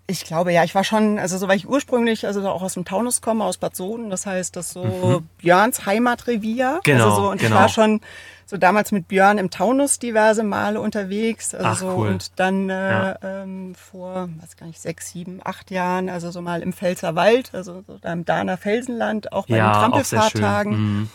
ich 0.09 0.25
glaube 0.25 0.51
ja, 0.51 0.63
ich 0.63 0.73
war 0.73 0.83
schon, 0.83 1.19
also 1.19 1.37
so 1.37 1.47
weil 1.47 1.57
ich 1.57 1.69
ursprünglich, 1.69 2.25
also 2.25 2.41
so 2.41 2.49
auch 2.49 2.63
aus 2.63 2.73
dem 2.73 2.83
Taunus 2.83 3.21
komme, 3.21 3.43
aus 3.43 3.57
Bad 3.57 3.75
Soden, 3.75 4.09
das 4.09 4.25
heißt, 4.25 4.55
das 4.55 4.71
so 4.71 5.23
Björns 5.37 5.85
Heimatrevier. 5.85 6.79
Genau, 6.83 7.05
also 7.05 7.15
so, 7.15 7.29
und 7.29 7.39
genau. 7.39 7.55
ich 7.55 7.61
war 7.61 7.69
schon 7.69 8.01
so 8.49 8.57
damals 8.57 8.91
mit 8.91 9.07
Björn 9.07 9.37
im 9.37 9.51
Taunus 9.51 9.99
diverse 9.99 10.43
Male 10.43 10.81
unterwegs. 10.81 11.53
Also 11.53 11.67
Ach, 11.67 11.77
so, 11.77 11.87
cool. 11.99 12.07
Und 12.09 12.39
dann 12.39 12.67
äh, 12.71 12.91
Ja. 12.91 13.15
ähm, 13.21 13.75
vor, 13.75 14.27
weiß 14.41 14.57
gar 14.57 14.65
nicht, 14.65 14.81
sechs, 14.81 15.11
sieben, 15.11 15.39
acht 15.43 15.69
Jahren, 15.69 16.09
also 16.09 16.31
so 16.31 16.41
mal 16.41 16.63
im 16.63 16.73
Pfälzer 16.73 17.13
Wald, 17.15 17.51
also 17.53 17.83
so 17.85 17.99
da 18.01 18.11
im 18.11 18.25
Dahner 18.25 18.57
Felsenland, 18.57 19.31
auch 19.33 19.45
bei 19.45 19.57
Ja, 19.57 19.71
den. 19.71 19.79
Trampelfahrttagen. 19.91 21.09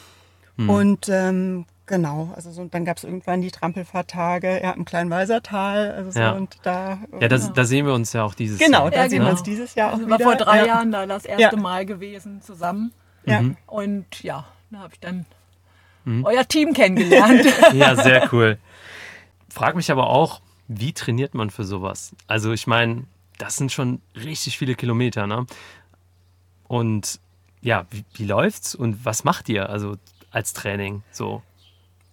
Mhm. 0.57 0.71
Und 0.71 1.09
ähm, 1.09 1.67
genau, 1.87 2.33
also 2.37 2.53
so, 2.53 2.63
und 2.63 2.73
dann 2.73 2.85
gab 2.85 2.99
es 2.99 3.03
irgendwann 3.05 3.41
die 3.43 3.51
Trampelfahrttage 3.51 4.63
ja, 4.63 4.71
im 4.71 4.85
Kleinwalsertal. 4.85 5.91
Also 5.91 6.13
so, 6.13 6.21
Ja. 6.21 6.33
und 6.33 6.57
da, 6.63 6.99
Ja, 7.21 7.27
das, 7.27 7.53
da 7.53 7.65
sehen 7.65 7.85
wir 7.87 7.95
uns 7.95 8.13
ja 8.13 8.23
auch 8.23 8.35
dieses 8.35 8.61
Genau, 8.61 8.83
Jahr. 8.83 8.91
da 8.93 8.97
Ja, 8.99 9.03
sehen 9.09 9.19
genau. 9.19 9.25
wir 9.27 9.33
uns 9.33 9.43
dieses 9.43 9.75
Jahr 9.75 9.89
auch 9.89 9.95
also 9.95 10.07
wieder. 10.07 10.19
war 10.21 10.25
vor 10.25 10.37
drei 10.37 10.59
ja. 10.59 10.67
Jahren 10.67 10.93
da 10.93 11.05
das 11.07 11.25
erste 11.25 11.57
Ja. 11.57 11.61
Mal 11.61 11.85
gewesen 11.85 12.41
zusammen. 12.43 12.93
Ja. 13.27 13.43
Mhm. 13.43 13.57
Und 13.67 14.23
ja, 14.23 14.45
da 14.71 14.79
habe 14.79 14.93
ich 14.93 15.01
dann 15.01 15.27
euer 16.07 16.47
Team 16.47 16.73
kennengelernt. 16.73 17.45
Ja, 17.75 17.97
sehr 17.97 18.29
cool. 18.33 18.59
Frag 19.49 19.77
mich 19.77 19.91
aber 19.91 20.09
auch, 20.09 20.41
wie 20.69 20.93
trainiert 20.93 21.35
man 21.35 21.51
für 21.51 21.65
sowas? 21.65 22.15
Also 22.27 22.53
ich 22.53 22.67
meine, 22.67 23.05
das 23.39 23.57
sind 23.57 23.73
schon 23.73 24.01
richtig 24.17 24.59
viele 24.59 24.75
Kilometer, 24.75 25.27
ne? 25.27 25.47
Und 26.67 27.21
ja, 27.61 27.87
wie, 27.91 28.05
wie 28.15 28.25
läuft's 28.27 28.75
und 28.75 29.05
was 29.05 29.25
macht 29.25 29.49
ihr 29.49 29.69
also 29.69 29.97
als 30.31 30.53
Training 30.53 31.03
so? 31.11 31.43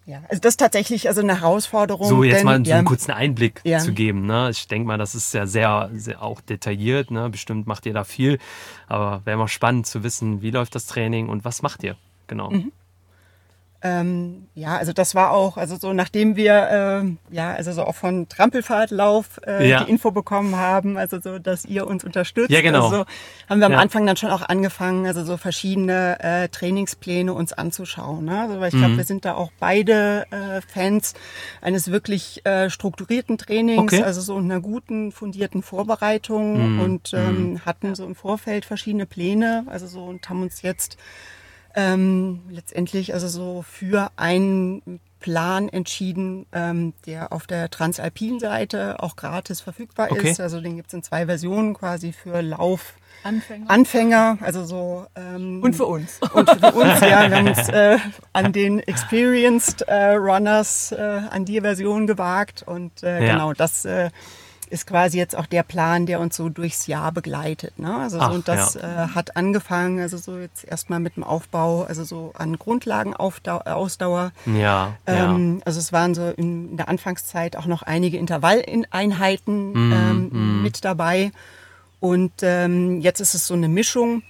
Ja, 0.05 0.23
also 0.29 0.41
das 0.41 0.53
ist 0.53 0.57
tatsächlich 0.59 1.07
also 1.07 1.21
eine 1.21 1.41
Herausforderung. 1.41 2.07
So 2.07 2.23
jetzt 2.23 2.39
denn, 2.39 2.45
mal 2.45 2.57
so 2.65 2.69
ja, 2.69 2.77
einen 2.77 2.85
kurzen 2.87 3.11
Einblick 3.11 3.61
Ja. 3.63 3.79
zu 3.79 3.93
geben. 3.93 4.25
Ne? 4.25 4.49
Ich 4.49 4.67
denke 4.67 4.87
mal, 4.87 4.97
das 4.97 5.13
ist 5.15 5.33
ja 5.33 5.45
sehr, 5.45 5.89
sehr 5.93 6.21
auch 6.23 6.41
detailliert. 6.41 7.11
Ne? 7.11 7.29
Bestimmt 7.29 7.67
macht 7.67 7.85
ihr 7.85 7.93
da 7.93 8.03
viel. 8.03 8.39
Aber 8.87 9.21
wäre 9.25 9.37
mal 9.37 9.47
spannend 9.47 9.85
zu 9.87 10.03
wissen, 10.03 10.41
wie 10.41 10.51
läuft 10.51 10.73
das 10.75 10.87
Training 10.87 11.29
und 11.29 11.45
was 11.45 11.61
macht 11.61 11.83
ihr? 11.83 11.95
Genau. 12.27 12.49
Mhm. 12.49 12.71
Ähm, 13.83 14.47
ja, 14.53 14.77
also 14.77 14.93
das 14.93 15.15
war 15.15 15.31
auch, 15.31 15.57
also 15.57 15.75
so 15.75 15.91
nachdem 15.91 16.35
wir 16.35 16.67
ähm, 16.71 17.17
ja, 17.31 17.51
also 17.53 17.71
so 17.71 17.83
auch 17.83 17.95
von 17.95 18.29
Trampelfahrtlauf 18.29 19.39
äh, 19.47 19.67
Ja. 19.69 19.83
die 19.83 19.89
Info 19.89 20.11
bekommen 20.11 20.55
haben, 20.55 20.97
also 20.97 21.19
so, 21.19 21.39
dass 21.39 21.65
ihr 21.65 21.87
uns 21.87 22.03
unterstützt. 22.03 22.51
Ja, 22.51 22.61
genau. 22.61 22.83
Also 22.85 23.05
haben 23.49 23.59
wir 23.59 23.65
am 23.65 23.71
Ja. 23.71 23.79
Anfang 23.79 24.05
dann 24.05 24.17
schon 24.17 24.29
auch 24.29 24.43
angefangen, 24.43 25.07
also 25.07 25.23
so 25.23 25.35
verschiedene 25.37 26.17
äh, 26.19 26.47
Trainingspläne 26.49 27.33
uns 27.33 27.53
anzuschauen. 27.53 28.25
Ne? 28.25 28.41
Also, 28.41 28.59
weil 28.59 28.67
ich 28.69 28.75
glaube, 28.77 28.93
Mhm. 28.93 28.97
wir 28.97 29.03
sind 29.03 29.25
da 29.25 29.33
auch 29.33 29.51
beide 29.59 30.25
äh, 30.31 30.61
Fans 30.61 31.15
eines 31.61 31.91
wirklich 31.91 32.45
äh, 32.45 32.69
strukturierten 32.69 33.37
Trainings, 33.39 33.93
Okay. 33.93 34.03
also 34.03 34.21
so 34.21 34.37
einer 34.37 34.59
guten, 34.61 35.11
fundierten 35.11 35.63
Vorbereitung 35.63 36.75
Mhm. 36.75 36.79
und 36.79 37.11
ähm, 37.15 37.61
hatten 37.65 37.95
so 37.95 38.05
im 38.05 38.13
Vorfeld 38.15 38.65
verschiedene 38.65 39.05
Pläne, 39.07 39.63
also 39.67 39.87
so 39.87 40.03
und 40.03 40.29
haben 40.29 40.43
uns 40.43 40.61
jetzt 40.61 40.97
ähm, 41.75 42.41
letztendlich 42.49 43.13
also 43.13 43.27
so 43.27 43.63
für 43.67 44.11
einen 44.17 44.99
Plan 45.19 45.69
entschieden, 45.69 46.47
ähm, 46.51 46.93
der 47.05 47.31
auf 47.31 47.45
der 47.45 47.69
Transalpin-Seite 47.69 49.01
auch 49.03 49.15
gratis 49.15 49.61
verfügbar 49.61 50.11
Okay. 50.11 50.31
ist. 50.31 50.39
Also 50.39 50.59
den 50.61 50.77
gibt's 50.77 50.93
in 50.93 51.03
zwei 51.03 51.25
Versionen 51.27 51.73
quasi 51.75 52.11
für 52.11 52.41
Lauf. 52.41 52.93
Anfänger. 53.23 53.69
Anfänger, 53.69 54.37
also 54.41 54.65
so 54.65 55.05
ähm, 55.15 55.61
Und 55.61 55.75
für 55.75 55.85
uns. 55.85 56.19
und 56.33 56.49
für 56.49 56.71
uns, 56.71 56.99
ja, 57.01 57.29
wir 57.29 57.37
haben 57.37 57.47
uns 57.49 57.69
äh, 57.69 57.99
an 58.33 58.51
den 58.51 58.79
Experienced 58.79 59.83
äh, 59.83 60.13
Runners, 60.13 60.91
äh, 60.91 61.21
an 61.29 61.45
die 61.45 61.61
Version 61.61 62.07
gewagt 62.07 62.63
und 62.65 63.03
äh, 63.03 63.23
Ja. 63.25 63.33
genau 63.33 63.53
das 63.53 63.85
äh, 63.85 64.09
ist 64.71 64.87
quasi 64.87 65.17
jetzt 65.17 65.35
auch 65.35 65.45
der 65.45 65.63
Plan, 65.63 66.05
der 66.05 66.19
uns 66.19 66.35
so 66.35 66.49
durchs 66.49 66.87
Jahr 66.87 67.11
begleitet. 67.11 67.77
Ne? 67.77 67.93
Also 67.95 68.17
so, 68.19 68.23
Ach, 68.23 68.33
und 68.33 68.47
das 68.47 68.75
ja. 68.75 69.05
äh, 69.05 69.07
hat 69.09 69.35
angefangen, 69.35 69.99
also 69.99 70.17
so 70.17 70.37
jetzt 70.37 70.63
erstmal 70.63 70.99
mit 70.99 71.17
dem 71.17 71.23
Aufbau, 71.23 71.83
also 71.83 72.03
so 72.03 72.31
an 72.37 72.57
Grundlagenausdauer. 72.57 74.31
Ja, 74.45 74.53
ja. 74.55 74.95
Ähm, 75.07 75.61
also 75.65 75.79
es 75.79 75.91
waren 75.91 76.15
so 76.15 76.29
in, 76.29 76.71
in 76.71 76.77
der 76.77 76.89
Anfangszeit 76.89 77.57
auch 77.57 77.65
noch 77.65 77.83
einige 77.83 78.17
Intervalleinheiten 78.17 79.71
Mhm, 79.71 79.93
ähm, 79.93 80.61
mit 80.63 80.83
dabei. 80.85 81.31
Und 81.99 82.31
ähm, 82.41 83.01
jetzt 83.01 83.19
ist 83.19 83.35
es 83.35 83.47
so 83.47 83.53
eine 83.53 83.67
Mischung 83.67 84.23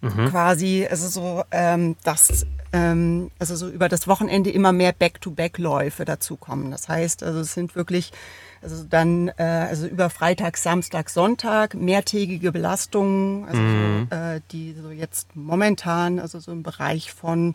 Mhm. 0.00 0.28
quasi, 0.30 0.86
also 0.88 1.08
so, 1.08 1.44
ähm, 1.50 1.96
dass 2.04 2.46
ähm, 2.72 3.30
also 3.38 3.56
so 3.56 3.68
über 3.68 3.88
das 3.88 4.06
Wochenende 4.06 4.50
immer 4.50 4.72
mehr 4.72 4.92
Back-to-Back-Läufe 4.92 6.04
dazukommen. 6.04 6.70
Das 6.70 6.88
heißt, 6.88 7.22
also 7.22 7.40
es 7.40 7.54
sind 7.54 7.74
wirklich 7.74 8.12
also 8.60 8.84
dann 8.84 9.28
äh, 9.38 9.42
also 9.42 9.86
über 9.86 10.10
Freitag, 10.10 10.56
Samstag, 10.56 11.10
Sonntag 11.10 11.74
mehrtägige 11.74 12.52
Belastungen, 12.52 13.44
also 13.46 13.60
Mhm. 13.60 14.08
so, 14.10 14.16
äh, 14.16 14.40
die 14.52 14.74
so 14.80 14.90
jetzt 14.90 15.34
momentan 15.34 16.18
also 16.18 16.40
so 16.40 16.52
im 16.52 16.62
Bereich 16.62 17.12
von 17.12 17.54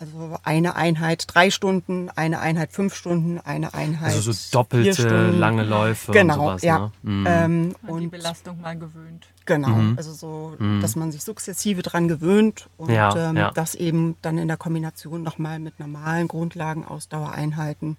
also 0.00 0.36
eine 0.42 0.74
Einheit 0.74 1.24
drei 1.28 1.50
Stunden, 1.50 2.10
eine 2.10 2.40
Einheit 2.40 2.72
fünf 2.72 2.94
Stunden, 2.94 3.38
eine 3.38 3.74
Einheit 3.74 4.12
Also 4.14 4.32
so 4.32 4.32
vier 4.32 4.50
doppelte 4.52 4.92
Stunden. 5.02 5.38
lange 5.38 5.62
Läufe 5.64 6.10
Genau, 6.12 6.34
und 6.52 6.60
sowas. 6.60 6.62
ja. 6.62 6.78
Ne? 6.78 6.92
Mhm. 7.02 7.26
Ähm, 7.28 7.74
Und 7.86 8.00
die 8.00 8.06
Belastung 8.08 8.60
mal 8.60 8.76
gewöhnt. 8.78 9.26
Genau, 9.46 9.94
also 9.96 10.12
so, 10.12 10.56
dass 10.80 10.96
man 10.96 11.12
sich 11.12 11.22
sukzessive 11.22 11.82
dran 11.82 12.08
gewöhnt 12.08 12.68
und 12.78 12.90
Ja, 12.90 13.30
ähm, 13.30 13.36
ja. 13.36 13.50
das 13.52 13.74
eben 13.74 14.16
dann 14.22 14.38
in 14.38 14.48
der 14.48 14.56
Kombination 14.56 15.22
nochmal 15.22 15.58
mit 15.58 15.78
normalen 15.78 16.28
Grundlagenausdauereinheiten 16.28 17.98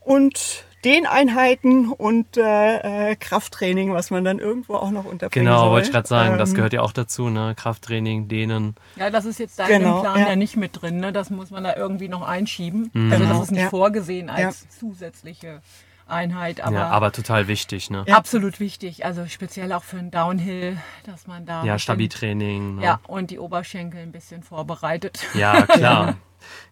und 0.00 0.64
den 0.84 1.06
Einheiten 1.06 1.88
und 1.90 2.36
äh, 2.36 3.10
äh, 3.10 3.16
Krafttraining, 3.16 3.92
was 3.92 4.10
man 4.10 4.24
dann 4.24 4.38
irgendwo 4.38 4.74
auch 4.74 4.90
noch 4.90 5.04
unterbringen 5.04 5.46
Genau, 5.46 5.60
soll. 5.62 5.70
wollte 5.70 5.86
ich 5.86 5.92
gerade 5.92 6.08
sagen, 6.08 6.38
das 6.38 6.50
Ähm, 6.50 6.56
gehört 6.56 6.72
ja 6.72 6.82
auch 6.82 6.92
dazu, 6.92 7.30
ne? 7.30 7.54
Krafttraining, 7.56 8.28
Dehnen. 8.28 8.74
Ja, 8.96 9.10
das 9.10 9.24
ist 9.24 9.38
jetzt 9.38 9.58
da 9.58 9.66
Genau, 9.66 9.96
im 9.96 10.02
Plan 10.02 10.18
ja. 10.20 10.28
ja. 10.30 10.36
nicht 10.36 10.56
mit 10.56 10.80
drin. 10.82 10.98
Ne? 11.00 11.12
Das 11.12 11.30
muss 11.30 11.50
man 11.50 11.64
da 11.64 11.74
irgendwie 11.76 12.08
noch 12.08 12.22
einschieben. 12.22 12.90
Mhm. 12.92 13.12
Also 13.12 13.24
Genau, 13.24 13.34
das 13.38 13.44
ist 13.46 13.50
nicht 13.52 13.62
ja. 13.62 13.70
vorgesehen 13.70 14.28
als 14.30 14.66
zusätzliche 14.78 15.62
Einheit. 16.06 16.60
Aber, 16.60 16.76
ja, 16.76 16.88
aber 16.88 17.12
total 17.12 17.48
wichtig, 17.48 17.90
ne? 17.90 18.04
absolut 18.10 18.60
wichtig. 18.60 19.04
Also 19.04 19.26
speziell 19.26 19.72
auch 19.72 19.84
für 19.84 19.98
einen 19.98 20.10
Downhill, 20.10 20.78
dass 21.04 21.26
man 21.26 21.46
da 21.46 21.64
Ja, 21.64 21.78
Stabi-Training. 21.78 22.76
Ne? 22.76 22.84
Ja, 22.84 23.00
und 23.06 23.30
die 23.30 23.38
Oberschenkel 23.38 24.00
ein 24.00 24.12
bisschen 24.12 24.42
vorbereitet. 24.42 25.24
Ja, 25.34 25.62
klar. 25.66 26.16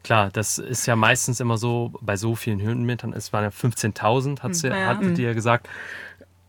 Klar, 0.05 0.29
das 0.31 0.59
ist 0.59 0.87
ja 0.87 0.97
meistens 0.97 1.41
immer 1.41 1.57
so, 1.57 1.93
bei 2.03 2.17
so 2.17 2.35
vielen 2.35 2.61
Höhenmetern, 2.61 3.15
es 3.15 3.33
waren 3.33 3.45
ja 3.45 3.51
15.000, 3.51 4.41
hat 4.43 4.55
sie, 4.55 4.69
Ja. 4.69 4.87
hattet 4.87 5.19
ihr 5.19 5.29
ja 5.29 5.33
gesagt. 5.35 5.69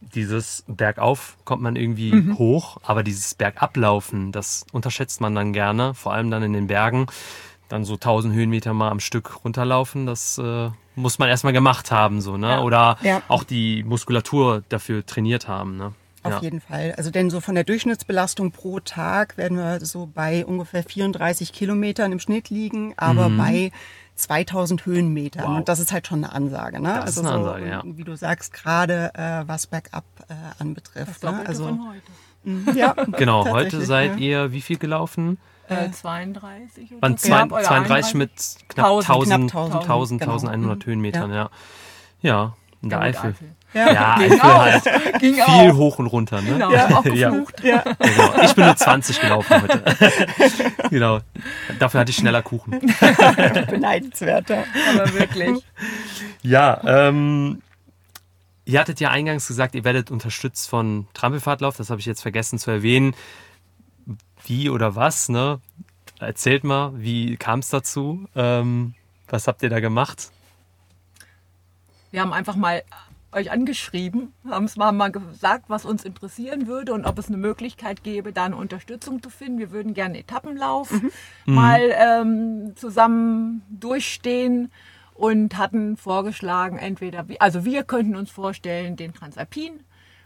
Dieses 0.01 0.65
Bergauf 0.67 1.37
kommt 1.45 1.61
man 1.61 1.77
irgendwie 1.77 2.33
hoch, 2.37 2.77
aber 2.83 3.03
dieses 3.03 3.33
Bergablaufen, 3.35 4.33
das 4.33 4.65
unterschätzt 4.73 5.21
man 5.21 5.33
dann 5.33 5.53
gerne, 5.53 5.93
vor 5.93 6.13
allem 6.13 6.29
dann 6.29 6.43
in 6.43 6.51
den 6.53 6.67
Bergen. 6.67 7.07
Dann 7.69 7.85
so 7.85 7.93
1000 7.93 8.33
Höhenmeter 8.33 8.73
mal 8.73 8.91
am 8.91 8.99
Stück 8.99 9.43
runterlaufen, 9.43 10.05
das 10.05 10.37
äh, 10.37 10.69
muss 10.95 11.17
man 11.17 11.29
erstmal 11.29 11.53
gemacht 11.53 11.91
haben, 11.91 12.21
so, 12.21 12.37
ne? 12.37 12.49
Ja. 12.49 12.61
Oder 12.61 12.97
Ja. 13.01 13.21
auch 13.27 13.43
die 13.43 13.83
Muskulatur 13.83 14.63
dafür 14.69 15.05
trainiert 15.05 15.47
haben, 15.47 15.77
ne? 15.77 15.93
Auf 16.23 16.33
ja. 16.33 16.39
jeden 16.41 16.61
Fall. 16.61 16.93
Also 16.95 17.11
denn 17.11 17.29
so 17.29 17.41
von 17.41 17.53
der 17.55 17.65
Durchschnittsbelastung 17.65 18.51
pro 18.51 18.79
Tag 18.79 19.37
werden 19.37 19.57
wir 19.57 19.83
so 19.85 20.09
bei 20.13 20.45
ungefähr 20.45 20.83
34 20.83 21.51
Kilometern 21.51 22.13
im 22.13 22.19
Schnitt 22.19 22.49
liegen, 22.49 22.93
aber 22.95 23.29
bei 23.29 23.71
2000 24.15 24.85
Höhenmetern. 24.85 25.43
Mhm. 25.43 25.49
Wow. 25.51 25.57
Und 25.57 25.69
das 25.69 25.79
ist 25.79 25.91
halt 25.91 26.07
schon 26.07 26.23
eine 26.23 26.33
Ansage. 26.33 26.79
Ne? 26.79 26.93
Das 27.01 27.11
ist 27.11 27.17
also 27.17 27.29
eine 27.29 27.43
so, 27.43 27.49
Ansage, 27.51 27.69
ja. 27.69 27.83
Wie 27.85 28.03
du 28.03 28.15
sagst, 28.15 28.53
gerade 28.53 29.11
äh, 29.15 29.47
was 29.47 29.67
Bergab 29.67 30.05
äh, 30.29 30.33
anbetrifft. 30.59 31.23
Das 31.23 31.31
Ne? 31.31 31.43
Also, 31.45 31.65
von 31.65 31.89
heute. 31.89 32.79
ja, 32.79 32.93
Genau, 33.17 33.45
heute 33.49 33.81
seid 33.85 34.11
ja. 34.11 34.17
ihr 34.17 34.51
wie 34.53 34.61
viel 34.61 34.77
gelaufen? 34.77 35.37
Äh, 35.69 35.91
32 35.91 36.91
oder 36.91 37.01
Waren 37.01 37.17
so. 37.17 37.27
zwei, 37.27 37.37
Knapp 37.37 37.51
oder 37.51 37.61
32 37.63 38.13
mit 38.15 38.31
knapp 38.67 38.85
1000. 38.85 39.09
1000, 39.09 39.51
Knapp 39.51 39.81
1000, 39.81 39.81
1000, 39.83 40.21
genau. 40.21 40.31
1100 40.33 40.85
Höhenmetern, 40.85 41.33
ja. 41.33 41.49
Ja, 42.21 42.53
in 42.81 42.89
der 42.89 42.99
Ja, 42.99 43.05
gut, 43.05 43.15
Eifel. 43.15 43.35
Ja. 43.73 43.91
Ja, 43.91 44.15
Ging 44.17 44.31
Eifel 44.33 44.41
auch. 44.41 44.61
halt 44.61 44.83
Ging 45.19 45.33
viel 45.35 45.41
auch. 45.43 45.73
hoch 45.75 45.99
und 45.99 46.07
runter, 46.07 46.41
ne? 46.41 46.51
Genau, 46.51 46.71
Ja. 46.73 46.87
auch 46.97 47.05
Ja. 47.05 47.31
Ja, 47.63 47.83
Genau. 47.99 48.43
Ich 48.43 48.53
bin 48.53 48.65
nur 48.65 48.75
20 48.75 49.19
gelaufen 49.19 49.61
heute. 49.61 49.83
genau. 50.91 51.19
Dafür 51.79 52.01
hatte 52.01 52.11
ich 52.11 52.17
schneller 52.17 52.41
Kuchen. 52.43 52.79
beneidenswerter. 53.69 54.63
Aber 54.93 55.13
wirklich. 55.13 55.63
Ja, 56.43 56.81
ähm, 56.85 57.61
ihr 58.65 58.79
hattet 58.79 58.99
ja 58.99 59.09
eingangs 59.09 59.47
gesagt, 59.47 59.75
ihr 59.75 59.83
werdet 59.83 60.11
unterstützt 60.11 60.69
von 60.69 61.07
Trampelfahrtlauf. 61.13 61.77
Das 61.77 61.89
habe 61.89 61.99
ich 61.99 62.05
jetzt 62.05 62.21
vergessen 62.21 62.59
zu 62.59 62.69
erwähnen. 62.71 63.15
Wie 64.45 64.69
oder 64.69 64.95
was, 64.95 65.29
ne? 65.29 65.59
Erzählt 66.19 66.63
mal, 66.63 66.91
wie 66.95 67.37
kam 67.37 67.59
es 67.59 67.69
dazu? 67.69 68.27
Ähm, 68.35 68.93
was 69.27 69.47
habt 69.47 69.63
ihr 69.63 69.69
da 69.69 69.79
gemacht? 69.79 70.31
Wir 72.11 72.21
haben 72.21 72.33
einfach 72.33 72.55
mal 72.55 72.83
euch 73.31 73.49
angeschrieben, 73.51 74.31
haben 74.47 74.65
es 74.65 74.75
mal, 74.75 75.09
gesagt, 75.11 75.65
was 75.67 75.85
uns 75.85 76.03
interessieren 76.05 76.67
würde 76.67 76.93
und 76.93 77.05
ob 77.05 77.17
es 77.17 77.29
eine 77.29 77.37
Möglichkeit 77.37 78.03
gäbe, 78.03 78.31
da 78.31 78.43
eine 78.45 78.55
Unterstützung 78.55 79.23
zu 79.23 79.31
finden. 79.31 79.57
Wir 79.57 79.71
würden 79.71 79.95
gerne 79.95 80.19
Etappenlauf 80.19 80.93
mal 81.45 81.81
ähm, 81.95 82.73
zusammen 82.75 83.63
durchstehen 83.71 84.71
und 85.15 85.57
hatten 85.57 85.97
vorgeschlagen, 85.97 86.77
entweder, 86.77 87.27
wir- 87.27 87.41
also 87.41 87.65
wir 87.65 87.83
könnten 87.83 88.15
uns 88.15 88.29
vorstellen, 88.29 88.95
den 88.97 89.13
Transalpin 89.15 89.79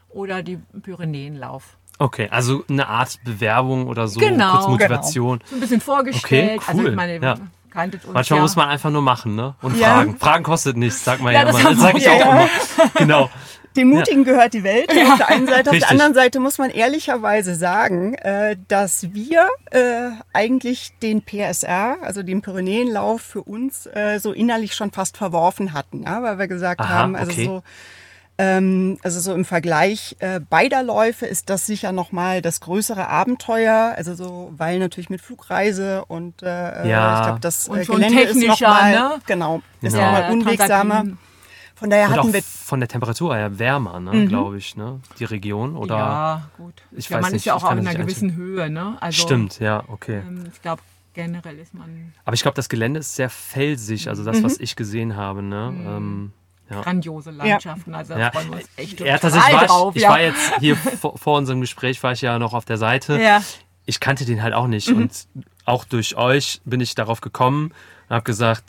oder 0.09 0.43
die 0.43 0.57
Pyrenäenlauf. 0.81 1.77
Okay, 1.99 2.27
also 2.29 2.63
eine 2.69 2.87
Art 2.87 3.19
Bewerbung 3.23 3.87
oder 3.87 4.07
so, 4.07 4.19
Genau, 4.19 4.53
kurz 4.57 4.67
Motivation. 4.67 5.41
So 5.45 5.55
ein 5.55 5.59
bisschen 5.59 5.81
vorgestellt. 5.81 6.25
Okay, 6.25 6.59
cool, 6.59 6.79
Also 6.79 6.89
ich 6.89 6.95
meine, 6.95 7.19
ja. 7.19 7.33
uns 7.33 8.05
Manchmal 8.11 8.37
ja. 8.37 8.41
muss 8.41 8.55
man 8.55 8.69
einfach 8.69 8.89
nur 8.89 9.01
machen, 9.01 9.35
ne? 9.35 9.55
Und 9.61 9.77
Ja. 9.77 9.95
fragen. 9.95 10.17
Fragen 10.17 10.43
kostet 10.43 10.77
nichts, 10.77 11.03
sagt 11.03 11.21
man 11.21 11.33
ja, 11.33 11.39
Ja, 11.39 11.45
das 11.45 11.59
immer. 11.59 11.69
Das 11.71 11.79
sage 11.79 11.97
ich 11.97 12.09
auch 12.09 12.19
ja. 12.19 12.31
immer. 12.31 12.49
Genau. 12.95 13.29
Dem 13.75 13.89
Mutigen 13.89 14.23
gehört 14.23 14.53
die 14.55 14.63
Welt. 14.63 14.89
Auf 14.89 15.17
der 15.17 15.27
einen 15.29 15.45
Seite, 15.45 15.69
auf 15.69 15.73
Richtig. 15.73 15.79
der 15.81 15.91
anderen 15.91 16.13
Seite 16.15 16.39
muss 16.39 16.57
man 16.57 16.71
ehrlicherweise 16.71 17.53
sagen, 17.53 18.15
äh, 18.15 18.57
dass 18.67 19.13
wir 19.13 19.47
äh, 19.69 20.09
eigentlich 20.33 20.93
den 21.03 21.21
PSR, 21.21 21.97
also 22.01 22.23
den 22.23 22.41
Pyrenäenlauf 22.41 23.21
für 23.21 23.43
uns 23.43 23.85
äh, 23.85 24.17
so 24.19 24.33
innerlich 24.33 24.73
schon 24.73 24.91
fast 24.91 25.15
verworfen 25.15 25.73
hatten, 25.73 26.03
ja, 26.03 26.23
weil 26.23 26.39
wir 26.39 26.47
gesagt 26.47 26.81
Aha, 26.81 26.89
haben, 26.89 27.15
also 27.15 27.31
okay. 27.31 27.45
so 27.45 27.63
ähm, 28.37 28.97
also 29.03 29.19
so 29.19 29.33
im 29.33 29.45
Vergleich 29.45 30.15
äh, 30.19 30.39
beider 30.39 30.83
Läufe 30.83 31.25
ist 31.25 31.49
das 31.49 31.65
sicher 31.65 31.91
nochmal 31.91 32.41
das 32.41 32.59
größere 32.61 33.07
Abenteuer. 33.07 33.93
Also 33.97 34.13
so, 34.13 34.53
weil 34.55 34.79
natürlich 34.79 35.09
mit 35.09 35.21
Flugreise 35.21 36.05
und 36.05 36.43
äh, 36.43 36.87
Ja. 36.87 37.15
ich 37.17 37.23
glaube, 37.23 37.39
das 37.39 37.67
Und 37.67 37.79
äh, 37.79 37.85
schon 37.85 37.95
Gelände 37.95 38.21
ist 38.23 38.33
technischer, 38.39 38.67
nochmal, 38.69 38.91
ne? 38.91 39.11
genau, 39.25 39.61
ist 39.81 39.93
Genau. 39.93 40.05
nochmal 40.05 40.21
Der 40.23 40.31
unwegsamer. 40.31 41.03
Von 41.75 41.91
daher 41.91 42.09
hatten 42.09 42.33
wir 42.33 42.41
von 42.41 42.79
der 42.79 42.89
Temperatur 42.89 43.35
her 43.35 43.59
wärmer, 43.59 43.99
ne, 43.99 44.25
glaube 44.25 44.57
ich, 44.57 44.75
ne? 44.75 44.99
Die 45.19 45.25
Region 45.25 45.75
oder 45.77 45.95
ja, 45.95 46.41
gut. 46.57 46.73
Ich 46.91 47.07
ja, 47.07 47.17
weiß 47.17 47.21
man 47.21 47.31
nicht, 47.33 47.41
ist 47.41 47.45
ja 47.45 47.53
auch 47.53 47.63
auf 47.63 47.69
einer 47.69 47.93
gewissen 47.93 48.33
Höhe, 48.35 48.67
ne? 48.71 48.97
Also, 48.99 49.21
stimmt, 49.21 49.59
ja, 49.59 49.83
okay. 49.87 50.23
Ähm, 50.27 50.45
ich 50.51 50.59
glaube, 50.63 50.81
generell 51.13 51.59
ist 51.59 51.75
man 51.75 52.13
Aber 52.25 52.33
ich 52.33 52.41
glaube, 52.41 52.55
das 52.55 52.67
Gelände 52.69 52.99
ist 52.99 53.15
sehr 53.15 53.29
felsig, 53.29 54.09
also 54.09 54.23
Mhm. 54.23 54.25
das, 54.25 54.43
was 54.43 54.59
ich 54.59 54.75
gesehen 54.75 55.15
habe, 55.15 55.43
ne? 55.43 55.71
Ähm, 55.85 56.31
ja. 56.69 56.81
grandiose 56.81 57.31
Landschaften. 57.31 57.93
Also 57.95 58.13
da 58.13 58.19
Ja, 58.19 58.31
freuen 58.31 58.49
wir 58.49 58.57
uns 58.57 58.69
echt 58.75 58.99
ja, 58.99 59.17
total 59.17 59.19
tatsächlich 59.19 59.53
war 59.55 59.61
ich, 59.63 59.67
drauf. 59.69 59.95
ich 59.95 60.01
ja. 60.01 60.09
war 60.09 60.21
jetzt 60.21 60.53
hier 60.59 60.75
vor, 61.01 61.17
vor 61.17 61.37
unserem 61.37 61.61
Gespräch, 61.61 62.01
war 62.03 62.11
ich 62.11 62.21
ja 62.21 62.39
noch 62.39 62.53
auf 62.53 62.65
der 62.65 62.77
Seite. 62.77 63.21
ja. 63.21 63.41
Ich 63.89 64.01
kannte 64.01 64.25
den 64.25 64.43
halt 64.43 64.53
auch 64.53 64.67
nicht 64.67 64.89
Mhm. 64.89 64.97
und 65.03 65.27
auch 65.63 65.85
durch 65.85 66.17
euch 66.17 66.59
bin 66.65 66.81
ich 66.81 66.93
darauf 66.93 67.21
gekommen 67.21 67.71
und 68.09 68.15
habe 68.15 68.23
gesagt, 68.23 68.63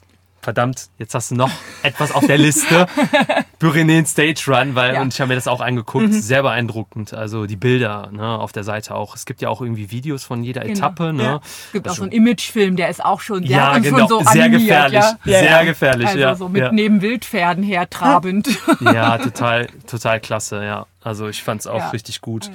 verdammt, 0.48 0.88
jetzt 0.96 1.14
hast 1.14 1.30
du 1.30 1.34
noch 1.34 1.50
etwas 1.82 2.10
auf 2.10 2.26
der 2.26 2.38
Liste. 2.38 2.86
Pyrenäen 3.58 4.06
Stage 4.06 4.44
Run, 4.46 4.74
weil, 4.74 4.94
Ja. 4.94 5.00
Mhm. 5.00 5.02
und 5.02 5.12
ich 5.14 5.20
habe 5.20 5.28
mir 5.28 5.34
das 5.34 5.46
auch 5.46 5.60
angeguckt, 5.60 6.14
sehr 6.14 6.40
beeindruckend. 6.42 7.12
Also 7.12 7.44
die 7.44 7.56
Bilder 7.56 8.08
ne, 8.12 8.26
auf 8.38 8.52
der 8.52 8.64
Seite 8.64 8.94
auch. 8.94 9.14
Es 9.14 9.26
gibt 9.26 9.42
ja 9.42 9.50
auch 9.50 9.60
irgendwie 9.60 9.90
Videos 9.90 10.24
von 10.24 10.42
jeder 10.42 10.62
Genau. 10.62 10.72
Etappe. 10.72 11.12
Ne? 11.12 11.22
Ja. 11.22 11.40
Es 11.44 11.72
gibt 11.72 11.86
auch 11.86 11.90
Also- 11.90 11.98
so 11.98 12.02
einen 12.04 12.12
Imagefilm, 12.12 12.76
der 12.76 12.88
ist 12.88 13.04
auch 13.04 13.20
schon, 13.20 13.42
der 13.42 13.50
Ja, 13.50 13.74
hat 13.74 13.82
genau, 13.82 14.06
so 14.06 14.20
sehr 14.20 14.44
animiert, 14.44 14.62
gefährlich. 14.62 15.00
Ja? 15.00 15.18
Sehr 15.24 15.64
gefährlich, 15.66 16.06
Also 16.08 16.18
ja. 16.18 16.34
so 16.34 16.48
mit 16.48 16.72
neben 16.72 17.02
Wildpferden 17.02 17.62
hertrabend. 17.62 18.48
ja, 18.80 19.18
total, 19.28 19.66
total 19.86 20.18
klasse, 20.20 20.64
ja. 20.64 20.86
Also 21.02 21.28
ich 21.28 21.42
fand's 21.42 21.66
auch 21.66 21.78
Ja. 21.78 21.90
richtig 21.90 22.22
gut. 22.22 22.46
ist 22.46 22.52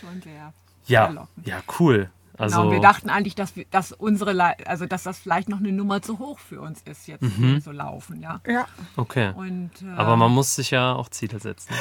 schon 0.00 0.20
sehr 0.20 0.52
Ja, 0.88 1.26
ja, 1.46 1.56
cool. 1.78 2.10
Also 2.40 2.60
genau, 2.62 2.72
wir 2.72 2.80
dachten 2.80 3.10
eigentlich, 3.10 3.34
dass, 3.34 3.54
wir, 3.56 3.64
dass 3.70 3.92
unsere, 3.92 4.32
Le- 4.32 4.56
also 4.66 4.86
dass 4.86 5.02
das 5.04 5.18
vielleicht 5.18 5.48
noch 5.48 5.58
eine 5.58 5.72
Nummer 5.72 6.00
zu 6.02 6.18
hoch 6.18 6.38
für 6.38 6.60
uns 6.60 6.80
ist, 6.82 7.06
jetzt 7.06 7.22
Mhm. 7.22 7.60
so 7.60 7.70
laufen, 7.70 8.20
ja. 8.20 8.40
Ja. 8.46 8.66
okay. 8.96 9.32
Und, 9.36 9.70
äh, 9.82 9.96
Aber 9.96 10.16
man 10.16 10.32
muss 10.32 10.54
sich 10.54 10.70
ja 10.70 10.94
auch 10.94 11.08
Ziele 11.10 11.38
setzen. 11.38 11.72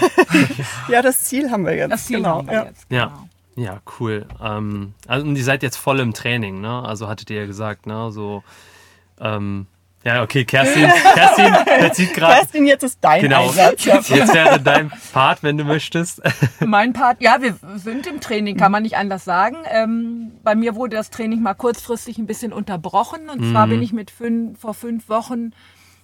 ja, 0.90 1.02
das 1.02 1.24
Ziel 1.24 1.50
haben 1.52 1.66
wir 1.66 1.76
jetzt. 1.76 1.92
das 1.92 2.06
Ziel 2.06 2.18
genau. 2.18 2.38
haben 2.40 2.48
wir 2.48 2.54
ja. 2.54 2.64
jetzt. 2.66 2.86
Ja. 2.90 3.06
Genau. 3.08 3.30
Ja, 3.56 3.82
cool. 4.00 4.26
Ähm, 4.42 4.94
also 5.08 5.26
und 5.26 5.36
ihr 5.36 5.44
seid 5.44 5.64
jetzt 5.64 5.76
voll 5.78 6.00
im 6.00 6.14
Training, 6.14 6.62
ne? 6.62 6.82
Also 6.84 7.08
hattet 7.10 7.30
ihr 7.30 7.42
ja 7.42 7.46
gesagt, 7.46 7.88
ne? 7.88 8.10
So, 8.12 8.44
ähm, 9.20 9.66
ja, 10.04 10.24
okay, 10.24 10.46
Kerstin, 10.46 10.90
Kerstin, 11.14 11.54
der 11.80 11.92
zieht 11.94 12.14
gerade. 12.14 12.36
Kerstin, 12.36 12.66
jetzt 12.68 12.84
ist 12.84 13.00
dein 13.02 13.22
Genau. 13.22 13.48
Einsatz. 13.48 13.84
Jetzt 13.86 14.10
wäre 14.34 14.60
dein 14.60 14.92
Part, 15.12 15.44
wenn 15.44 15.58
du 15.58 15.66
möchtest. 15.66 16.22
Mein 16.66 16.94
Part, 16.94 17.22
ja, 17.22 17.42
wir 17.42 17.56
sind 17.76 18.08
im 18.08 18.22
Training, 18.22 18.56
kann 18.58 18.72
man 18.72 18.84
nicht 18.84 18.96
anders 18.96 19.26
sagen. 19.26 19.58
Ähm, 19.70 20.32
bei 20.44 20.56
mir 20.56 20.76
wurde 20.76 20.96
das 20.96 21.10
Training 21.10 21.42
mal 21.42 21.54
kurzfristig 21.54 22.18
ein 22.18 22.28
bisschen 22.28 22.54
unterbrochen. 22.54 23.30
Und 23.30 23.50
zwar 23.52 23.68
bin 23.68 23.82
ich 23.82 23.92
mit 23.92 24.10
fünf, 24.12 24.60
vor 24.60 24.74
fünf 24.74 25.10
Wochen, 25.10 25.52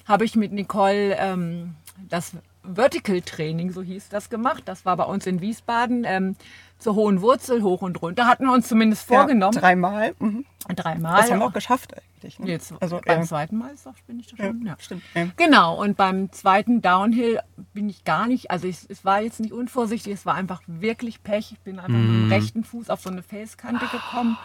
habe 0.06 0.26
ich 0.26 0.36
mit 0.36 0.52
Nicole 0.52 1.16
ähm, 1.18 1.76
das 2.10 2.34
Vertical 2.74 3.22
Training, 3.22 3.72
so 3.72 3.82
hieß 3.82 4.10
das, 4.10 4.30
gemacht. 4.30 4.64
Das 4.66 4.86
war 4.86 4.96
bei 4.98 5.04
uns 5.06 5.26
in 5.28 5.42
Wiesbaden. 5.42 6.04
Ähm, 6.08 6.36
zur 6.78 6.96
hohen 6.96 7.22
Wurzel, 7.22 7.64
hoch 7.64 7.82
und 7.82 8.02
runter. 8.02 8.28
Hatten 8.28 8.46
wir 8.46 8.52
uns 8.52 8.68
zumindest 8.68 9.08
vorgenommen. 9.08 9.54
Ja, 9.54 9.62
dreimal. 9.62 10.14
Mhm. 10.20 10.46
Dreimal. 10.76 11.22
Das 11.22 11.32
haben 11.32 11.40
wir 11.40 11.46
auch 11.46 11.54
geschafft 11.54 11.94
eigentlich. 11.96 12.38
Ne? 12.38 12.48
Jetzt, 12.50 12.74
also, 12.82 13.00
beim 13.06 13.22
ja. 13.22 13.26
zweiten 13.26 13.58
Mal 13.58 13.74
ist 13.74 13.86
doch, 13.86 13.94
bin 14.08 14.20
ich 14.20 14.30
Ja, 14.38 14.48
schon. 14.48 14.66
Ja. 14.66 14.76
stimmt. 14.80 15.04
Ja. 15.14 15.28
Genau, 15.38 15.82
und 15.82 15.96
beim 15.96 16.32
zweiten 16.34 16.82
Downhill 16.82 17.40
bin 17.74 17.88
ich 17.88 18.04
gar 18.04 18.28
nicht, 18.28 18.52
also 18.52 18.68
ich, 18.68 18.80
es 18.90 19.06
war 19.06 19.22
jetzt 19.22 19.40
nicht 19.40 19.54
unvorsichtig, 19.54 20.12
es 20.14 20.26
war 20.26 20.34
einfach 20.36 20.62
wirklich 20.68 21.24
Pech. 21.24 21.54
Ich 21.54 21.60
bin 21.62 21.80
einfach 21.80 21.90
mit 21.98 22.02
Mhm. 22.10 22.24
dem 22.24 22.32
rechten 22.32 22.64
Fuß 22.66 22.90
auf 22.90 23.00
so 23.00 23.10
eine 23.10 23.24
Felskante 23.24 23.86
gekommen 23.88 24.38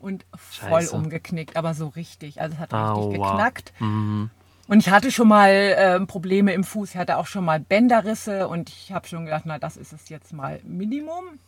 und 0.00 0.26
voll 0.36 0.80
Scheiße. 0.82 0.96
umgeknickt, 0.96 1.56
aber 1.56 1.72
so 1.74 1.86
richtig. 1.88 2.40
Also 2.40 2.54
es 2.54 2.60
hat 2.60 2.72
richtig 2.72 3.20
Aua. 3.20 3.30
geknackt. 3.30 3.72
Mhm. 3.78 4.30
Und 4.68 4.80
ich 4.80 4.90
hatte 4.90 5.10
schon 5.12 5.28
mal 5.28 5.50
äh, 5.50 6.00
Probleme 6.06 6.52
im 6.52 6.64
Fuß, 6.64 6.90
ich 6.90 6.96
hatte 6.96 7.18
auch 7.18 7.26
schon 7.26 7.44
mal 7.44 7.60
Bänderrisse 7.60 8.48
und 8.48 8.68
ich 8.68 8.92
habe 8.92 9.06
schon 9.06 9.24
gedacht, 9.24 9.42
na 9.46 9.58
das 9.58 9.76
ist 9.76 9.92
es 9.92 10.08
jetzt 10.08 10.32
mal 10.32 10.60
Minimum. 10.64 11.38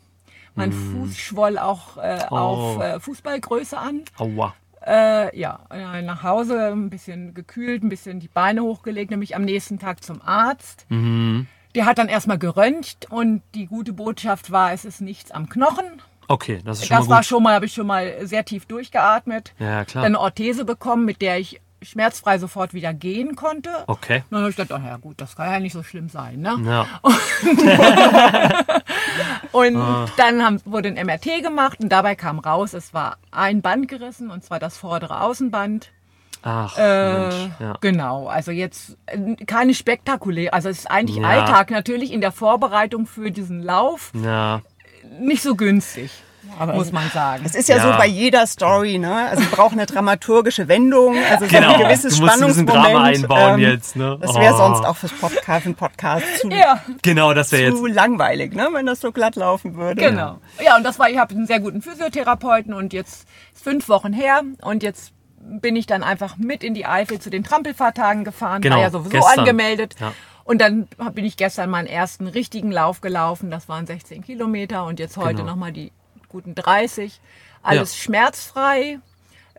Mein 0.55 0.73
Fuß 0.73 1.17
schwoll 1.17 1.59
auch 1.59 1.97
äh, 1.99 2.19
auf. 2.31 2.79
Oh. 2.79 2.83
äh, 2.83 2.99
Fußballgröße 3.01 3.79
an. 3.79 4.03
Aua. 4.19 4.55
Äh, 4.87 5.39
ja, 5.39 5.61
nach 6.03 6.23
Hause, 6.23 6.73
ein 6.73 6.91
bisschen 6.91 7.35
gekühlt, 7.35 7.83
ein 7.83 7.89
bisschen 7.89 8.21
die 8.21 8.29
Beine 8.29 8.63
hochgelegt, 8.63 9.11
nämlich 9.11 9.37
am 9.37 9.43
nächsten 9.43 9.79
Tag 9.79 10.03
zum 10.03 10.23
Arzt. 10.23 10.87
Mhm. 10.89 11.47
Der 11.75 11.85
hat 11.85 11.99
dann 11.99 12.09
erstmal 12.09 12.39
geröntgt 12.39 13.07
und 13.11 13.43
die 13.55 13.67
gute 13.67 13.93
Botschaft 13.93 14.51
war, 14.51 14.73
es 14.73 14.85
ist 14.85 15.01
nichts 15.01 15.31
am 15.31 15.49
Knochen. 15.49 16.03
Okay, 16.29 16.61
das 16.65 16.81
ist 16.81 16.87
schon 16.87 16.97
Das 16.97 17.07
mal 17.07 17.11
war 17.15 17.21
gut. 17.21 17.27
schon 17.27 17.43
mal, 17.43 17.55
habe 17.55 17.67
ich 17.67 17.75
schon 17.75 17.87
mal 17.87 18.27
sehr 18.27 18.45
tief 18.45 18.67
durchgeatmet. 18.67 19.53
Ja, 19.59 19.85
klar. 19.85 20.03
Dann 20.05 20.15
eine 20.15 20.21
Orthese 20.21 20.65
bekommen, 20.65 21.05
mit 21.05 21.23
der 21.23 21.39
ich 21.39 21.61
schmerzfrei 21.83 22.39
sofort 22.39 22.75
wieder 22.75 22.93
gehen 22.95 23.37
konnte. 23.37 23.71
Okay. 23.87 24.23
Dann 24.31 24.41
habe 24.41 24.51
ich 24.51 24.57
gedacht, 24.57 24.79
oh 24.81 24.85
ja 24.85 24.97
gut, 24.97 25.21
das 25.21 25.37
kann 25.37 25.51
ja 25.51 25.61
nicht 25.61 25.73
so 25.73 25.83
schlimm 25.83 26.09
sein. 26.09 26.41
Ne? 26.41 26.57
Ja. 26.65 26.87
Und 29.53 29.77
Ah. 29.77 30.07
dann 30.17 30.45
haben, 30.45 30.61
wurde 30.65 30.89
ein 30.89 31.07
MRT 31.07 31.43
gemacht 31.43 31.79
und 31.81 31.89
dabei 31.91 32.15
kam 32.15 32.39
raus, 32.39 32.75
es 32.75 32.93
war 32.95 33.17
ein 33.31 33.63
Band 33.63 33.89
gerissen 33.89 34.31
und 34.31 34.45
zwar 34.45 34.59
das 34.59 34.77
vordere 34.77 35.21
Außenband. 35.23 35.91
Ach, 36.43 36.77
Äh, 36.79 37.13
Mensch. 37.19 37.51
Ja. 37.59 37.75
Genau, 37.81 38.29
also 38.29 38.51
jetzt 38.53 38.97
äh, 39.07 39.35
keine 39.47 39.75
spektakulär, 39.75 40.55
also 40.55 40.69
es 40.69 40.81
ist 40.81 40.91
eigentlich 40.91 41.17
Ja. 41.17 41.29
Alltag 41.29 41.71
natürlich 41.71 42.13
in 42.13 42.21
der 42.21 42.31
Vorbereitung 42.33 43.07
für 43.07 43.31
diesen 43.31 43.63
Lauf 43.63 44.13
Ja. 44.15 44.61
nicht 45.19 45.43
so 45.43 45.57
günstig, 45.57 46.11
Aber 46.59 46.75
muss 46.75 46.91
man 46.93 47.09
sagen. 47.11 47.43
Es 47.45 47.55
ist 47.55 47.69
ja, 47.69 47.77
Ja. 47.77 47.83
so 47.93 47.99
bei 47.99 48.07
jeder 48.07 48.47
Story, 48.47 48.99
ne? 48.99 49.15
Also 49.29 49.43
wir 49.43 49.51
brauchen 49.51 49.75
eine 49.79 49.87
dramaturgische 49.87 50.67
Wendung, 50.69 51.17
also 51.31 51.45
so 51.47 51.51
Genau. 51.51 51.75
ein 51.75 51.81
gewisses 51.83 52.17
Du 52.17 52.23
musst 52.23 52.33
ein 52.35 52.39
Spannungsmoment. 52.51 52.71
Drama 52.87 53.03
einbauen 53.05 53.55
ähm, 53.55 53.59
jetzt, 53.61 53.97
ne? 53.97 54.19
Das 54.21 54.35
wäre 54.35 54.55
Oh. 54.55 54.57
sonst 54.59 54.85
auch 54.85 54.97
fürs 54.97 55.13
Podcast, 55.13 55.63
für 55.65 55.73
Podcast 55.75 56.25
zu, 56.41 56.49
Ja, 56.51 56.83
Genau, 57.03 57.35
das 57.35 57.53
wäre 57.53 57.63
jetzt. 57.71 57.77
zu 57.79 57.87
langweilig, 57.87 58.55
ne? 58.55 58.69
Wenn 58.73 58.87
das 58.87 59.01
so 59.01 59.13
glatt 59.13 59.37
laufen 59.37 59.77
würde. 59.77 60.01
genau. 60.01 60.39
Ja, 60.65 60.77
und 60.77 60.85
das 60.85 60.99
war, 60.99 61.09
ich 61.11 61.19
habe 61.19 61.35
einen 61.35 61.47
sehr 61.47 61.61
guten 61.61 61.83
Physiotherapeuten 61.83 62.73
und 62.75 62.93
jetzt 62.93 63.27
ist 63.55 63.63
fünf 63.65 63.89
Wochen 63.89 64.13
her 64.13 64.43
und 64.63 64.83
jetzt 64.83 65.13
bin 65.41 65.77
ich 65.77 65.87
dann 65.87 66.03
einfach 66.03 66.37
mit 66.37 66.65
in 66.65 66.75
die 66.75 66.85
Eifel 66.87 67.21
zu 67.21 67.31
den 67.31 67.45
Trampelfahrtagen 67.45 68.25
gefahren, 68.25 68.61
Genau, 68.63 68.77
war 68.77 68.83
ja 68.83 68.91
sowieso 68.91 69.11
gestern. 69.11 69.39
angemeldet. 69.41 69.95
Ja. 70.01 70.13
Und 70.45 70.61
dann 70.63 70.89
bin 71.13 71.25
ich 71.27 71.37
gestern 71.37 71.69
meinen 71.71 71.87
ersten 71.87 72.27
richtigen 72.27 72.73
Lauf 72.73 73.01
gelaufen. 73.03 73.51
Das 73.51 73.69
waren 73.69 73.87
16 73.87 74.23
Kilometer 74.25 74.85
und 74.87 74.99
jetzt 74.99 75.17
heute 75.19 75.37
Genau. 75.37 75.51
nochmal 75.51 75.73
die 75.73 75.93
guten 76.29 76.55
30. 76.55 77.21
Alles 77.63 77.97
schmerzfrei. 77.97 78.99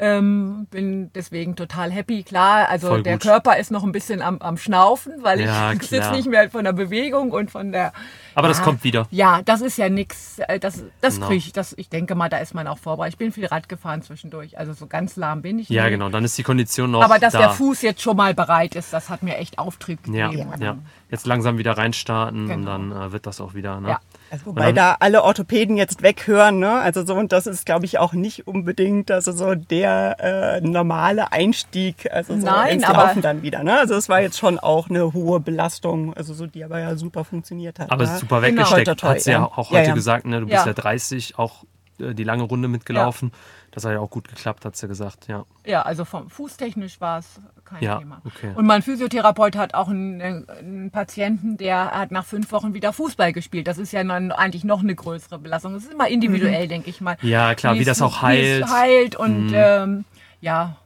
Ähm, 0.01 0.65
bin 0.71 1.11
deswegen 1.13 1.57
total 1.57 1.91
happy. 1.91 2.23
Klar, 2.23 2.69
also 2.69 2.87
Voll 2.87 3.03
der 3.03 3.15
gut. 3.15 3.23
Körper 3.23 3.57
ist 3.57 3.69
noch 3.69 3.83
ein 3.83 3.91
bisschen 3.91 4.21
am, 4.21 4.37
am 4.39 4.55
Schnaufen, 4.55 5.11
weil 5.23 5.41
Ja, 5.41 5.73
ich 5.73 5.81
sitze 5.89 6.11
nicht 6.11 6.29
mehr 6.29 6.49
von 6.49 6.63
der 6.63 6.71
Bewegung 6.71 7.31
und 7.31 7.51
von 7.51 7.73
der. 7.73 7.91
Aber 8.33 8.47
das 8.47 8.59
Ja, 8.59 8.63
kommt 8.63 8.85
wieder. 8.85 9.07
Ja, 9.11 9.41
das 9.43 9.59
ist 9.59 9.77
ja 9.77 9.89
nix. 9.89 10.39
äh, 10.39 10.57
Das, 10.57 10.85
das 11.01 11.15
Genau. 11.15 11.27
kriege 11.27 11.39
ich. 11.39 11.51
Das, 11.51 11.73
ich 11.77 11.89
denke 11.89 12.15
mal, 12.15 12.29
da 12.29 12.37
ist 12.37 12.53
man 12.53 12.65
auch 12.67 12.77
vorbereitet. 12.77 13.15
Ich 13.15 13.17
bin 13.17 13.33
viel 13.33 13.47
Rad 13.47 13.67
gefahren 13.67 14.01
zwischendurch. 14.01 14.57
Also 14.57 14.71
so 14.71 14.87
ganz 14.87 15.17
lahm 15.17 15.41
bin 15.41 15.59
ich 15.59 15.67
Ja, 15.67 15.83
nicht. 15.83 15.91
genau. 15.91 16.07
Dann 16.07 16.23
ist 16.23 16.37
die 16.37 16.43
Kondition 16.43 16.91
noch 16.91 17.03
Aber 17.03 17.19
dass 17.19 17.33
da. 17.33 17.39
der 17.39 17.49
Fuß 17.49 17.81
jetzt 17.81 18.01
schon 18.01 18.15
mal 18.15 18.33
bereit 18.33 18.75
ist, 18.75 18.93
das 18.93 19.09
hat 19.09 19.21
mir 19.21 19.35
echt 19.35 19.59
Auftrieb 19.59 19.99
Ja, 20.07 20.29
gegeben. 20.29 20.53
ja. 20.61 20.77
Jetzt 21.11 21.25
langsam 21.27 21.57
wieder 21.57 21.77
reinstarten 21.77 22.43
und 22.43 22.47
Genau. 22.47 22.71
dann 22.71 22.91
äh, 22.93 23.11
wird 23.11 23.27
das 23.27 23.41
auch 23.41 23.53
wieder. 23.53 23.81
Ne? 23.81 23.89
Ja. 23.89 23.99
Also 24.31 24.45
wobei 24.47 24.67
dann- 24.67 24.75
da 24.75 24.97
alle 24.99 25.23
Orthopäden 25.23 25.75
jetzt 25.77 26.03
weghören, 26.03 26.59
ne? 26.59 26.71
Also 26.79 27.05
so 27.05 27.15
und 27.15 27.31
das 27.31 27.47
ist, 27.47 27.65
glaube 27.65 27.85
ich, 27.85 27.97
auch 27.99 28.13
nicht 28.13 28.47
unbedingt 28.47 29.09
also 29.11 29.31
so 29.31 29.55
der 29.55 30.17
äh, 30.19 30.61
normale 30.61 31.31
Einstieg, 31.31 32.09
also 32.11 32.35
so 32.39 32.45
Nein, 32.45 32.75
ins 32.75 32.83
aber- 32.83 33.05
Laufen 33.05 33.21
dann 33.21 33.41
wieder. 33.41 33.63
Ne? 33.63 33.79
Also 33.79 33.95
es 33.95 34.07
war 34.09 34.21
jetzt 34.21 34.37
schon 34.37 34.59
auch 34.59 34.89
eine 34.89 35.13
hohe 35.13 35.39
Belastung, 35.39 36.13
also 36.15 36.33
so 36.33 36.45
die 36.47 36.63
aber 36.63 36.79
ja 36.79 36.95
super 36.95 37.23
funktioniert 37.25 37.79
hat. 37.79 37.91
Aber 37.91 38.05
ne? 38.05 38.17
super 38.17 38.41
Genau. 38.41 38.57
weggesteckt. 38.71 38.99
Toi, 38.99 39.07
Hat 39.09 39.21
sie 39.21 39.31
ja 39.31 39.39
ja. 39.39 39.45
auch 39.45 39.71
Ja, 39.71 39.79
heute 39.79 39.89
ja. 39.89 39.93
gesagt, 39.95 40.25
ne? 40.25 40.39
Du 40.41 40.45
bist 40.45 40.57
ja, 40.57 40.65
Ja. 40.67 40.73
30, 40.73 41.37
auch 41.39 41.63
die 41.99 42.23
lange 42.23 42.43
Runde 42.43 42.67
mitgelaufen. 42.67 43.31
Das 43.71 43.85
hat 43.85 43.91
ja 43.93 43.99
auch 43.99 44.09
gut 44.09 44.27
geklappt, 44.27 44.65
hat 44.65 44.75
sie 44.75 44.87
gesagt. 44.87 45.27
Ja. 45.27 45.45
Ja, 45.65 45.83
also 45.83 46.03
vom 46.05 46.29
Fußtechnisch 46.29 46.99
war 46.99 47.19
es 47.19 47.39
kein 47.65 47.83
Ja, 47.83 47.97
Thema. 47.99 48.21
okay. 48.25 48.51
Und 48.55 48.65
mein 48.65 48.81
Physiotherapeut 48.81 49.55
hat 49.55 49.75
auch 49.75 49.89
einen, 49.89 50.19
äh, 50.21 50.41
einen 50.59 50.89
Patienten, 50.91 51.57
der 51.57 51.91
hat 51.91 52.11
nach 52.11 52.25
fünf 52.25 52.51
Wochen 52.51 52.73
wieder 52.73 52.93
Fußball 52.93 53.31
gespielt. 53.31 53.67
Das 53.67 53.77
ist 53.77 53.91
ja 53.91 54.03
dann 54.03 54.31
eigentlich 54.31 54.63
noch 54.63 54.79
eine 54.81 54.95
größere 54.95 55.37
Belastung. 55.37 55.73
Das 55.73 55.83
ist 55.83 55.91
immer 55.93 56.07
individuell, 56.07 56.67
denke 56.67 56.89
ich 56.89 56.99
mal. 57.01 57.17
Mhm. 57.21 57.27
Ja, 57.29 57.53
klar, 57.53 57.75
wie 57.75 57.81
es- 57.81 57.85
das 57.85 58.01
auch 58.01 58.23
Wie 58.23 58.25
heilt. 58.25 58.57
Mhm. 58.59 58.63
es 58.65 58.71
heilt 58.73 59.15
und 59.15 59.51
ähm, 59.53 60.05
ja, 60.41 60.77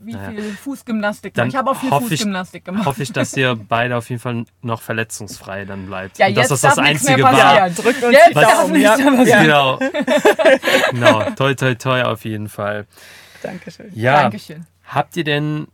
wie 0.00 0.12
Naja. 0.12 0.30
viel 0.30 0.52
Fußgymnastik. 0.52 1.34
Dann 1.34 1.48
ich 1.48 1.56
habe 1.56 1.70
auch 1.70 1.76
viel 1.76 1.90
hoffe 1.90 2.04
ich- 2.04 2.10
Fußgymnastik 2.20 2.64
gemacht. 2.64 2.86
Hoffe 2.86 3.02
ich, 3.02 3.12
dass 3.12 3.36
ihr 3.36 3.54
beide 3.68 3.96
auf 3.96 4.08
jeden 4.10 4.20
Fall 4.20 4.44
noch 4.62 4.80
verletzungsfrei 4.82 5.64
dann 5.64 5.86
bleibt. 5.86 6.18
ja, 6.18 6.26
Und 6.28 6.36
dass 6.36 6.50
jetzt 6.50 6.50
das 6.50 6.60
das 6.62 6.76
mehr 6.76 6.84
Einzige 6.86 7.22
war. 7.22 7.32
passieren. 7.32 7.74
Drückt 7.74 8.02
uns 8.04 8.12
Jetzt 8.12 8.28
die 8.28 8.34
darf 8.34 8.68
nichts 8.68 8.98
ja. 8.98 9.10
mehr 9.10 9.16
passieren. 9.18 9.42
Genau. 9.44 9.78
genau. 10.90 11.30
Toi, 11.36 11.54
toi, 11.54 11.74
toi 11.74 12.02
auf 12.02 12.24
jeden 12.24 12.48
Fall. 12.48 12.86
Dankeschön. 13.42 13.90
Ja. 13.94 14.22
Dankeschön. 14.22 14.66
Habt 14.84 15.16
ihr 15.16 15.24
denn 15.24 15.68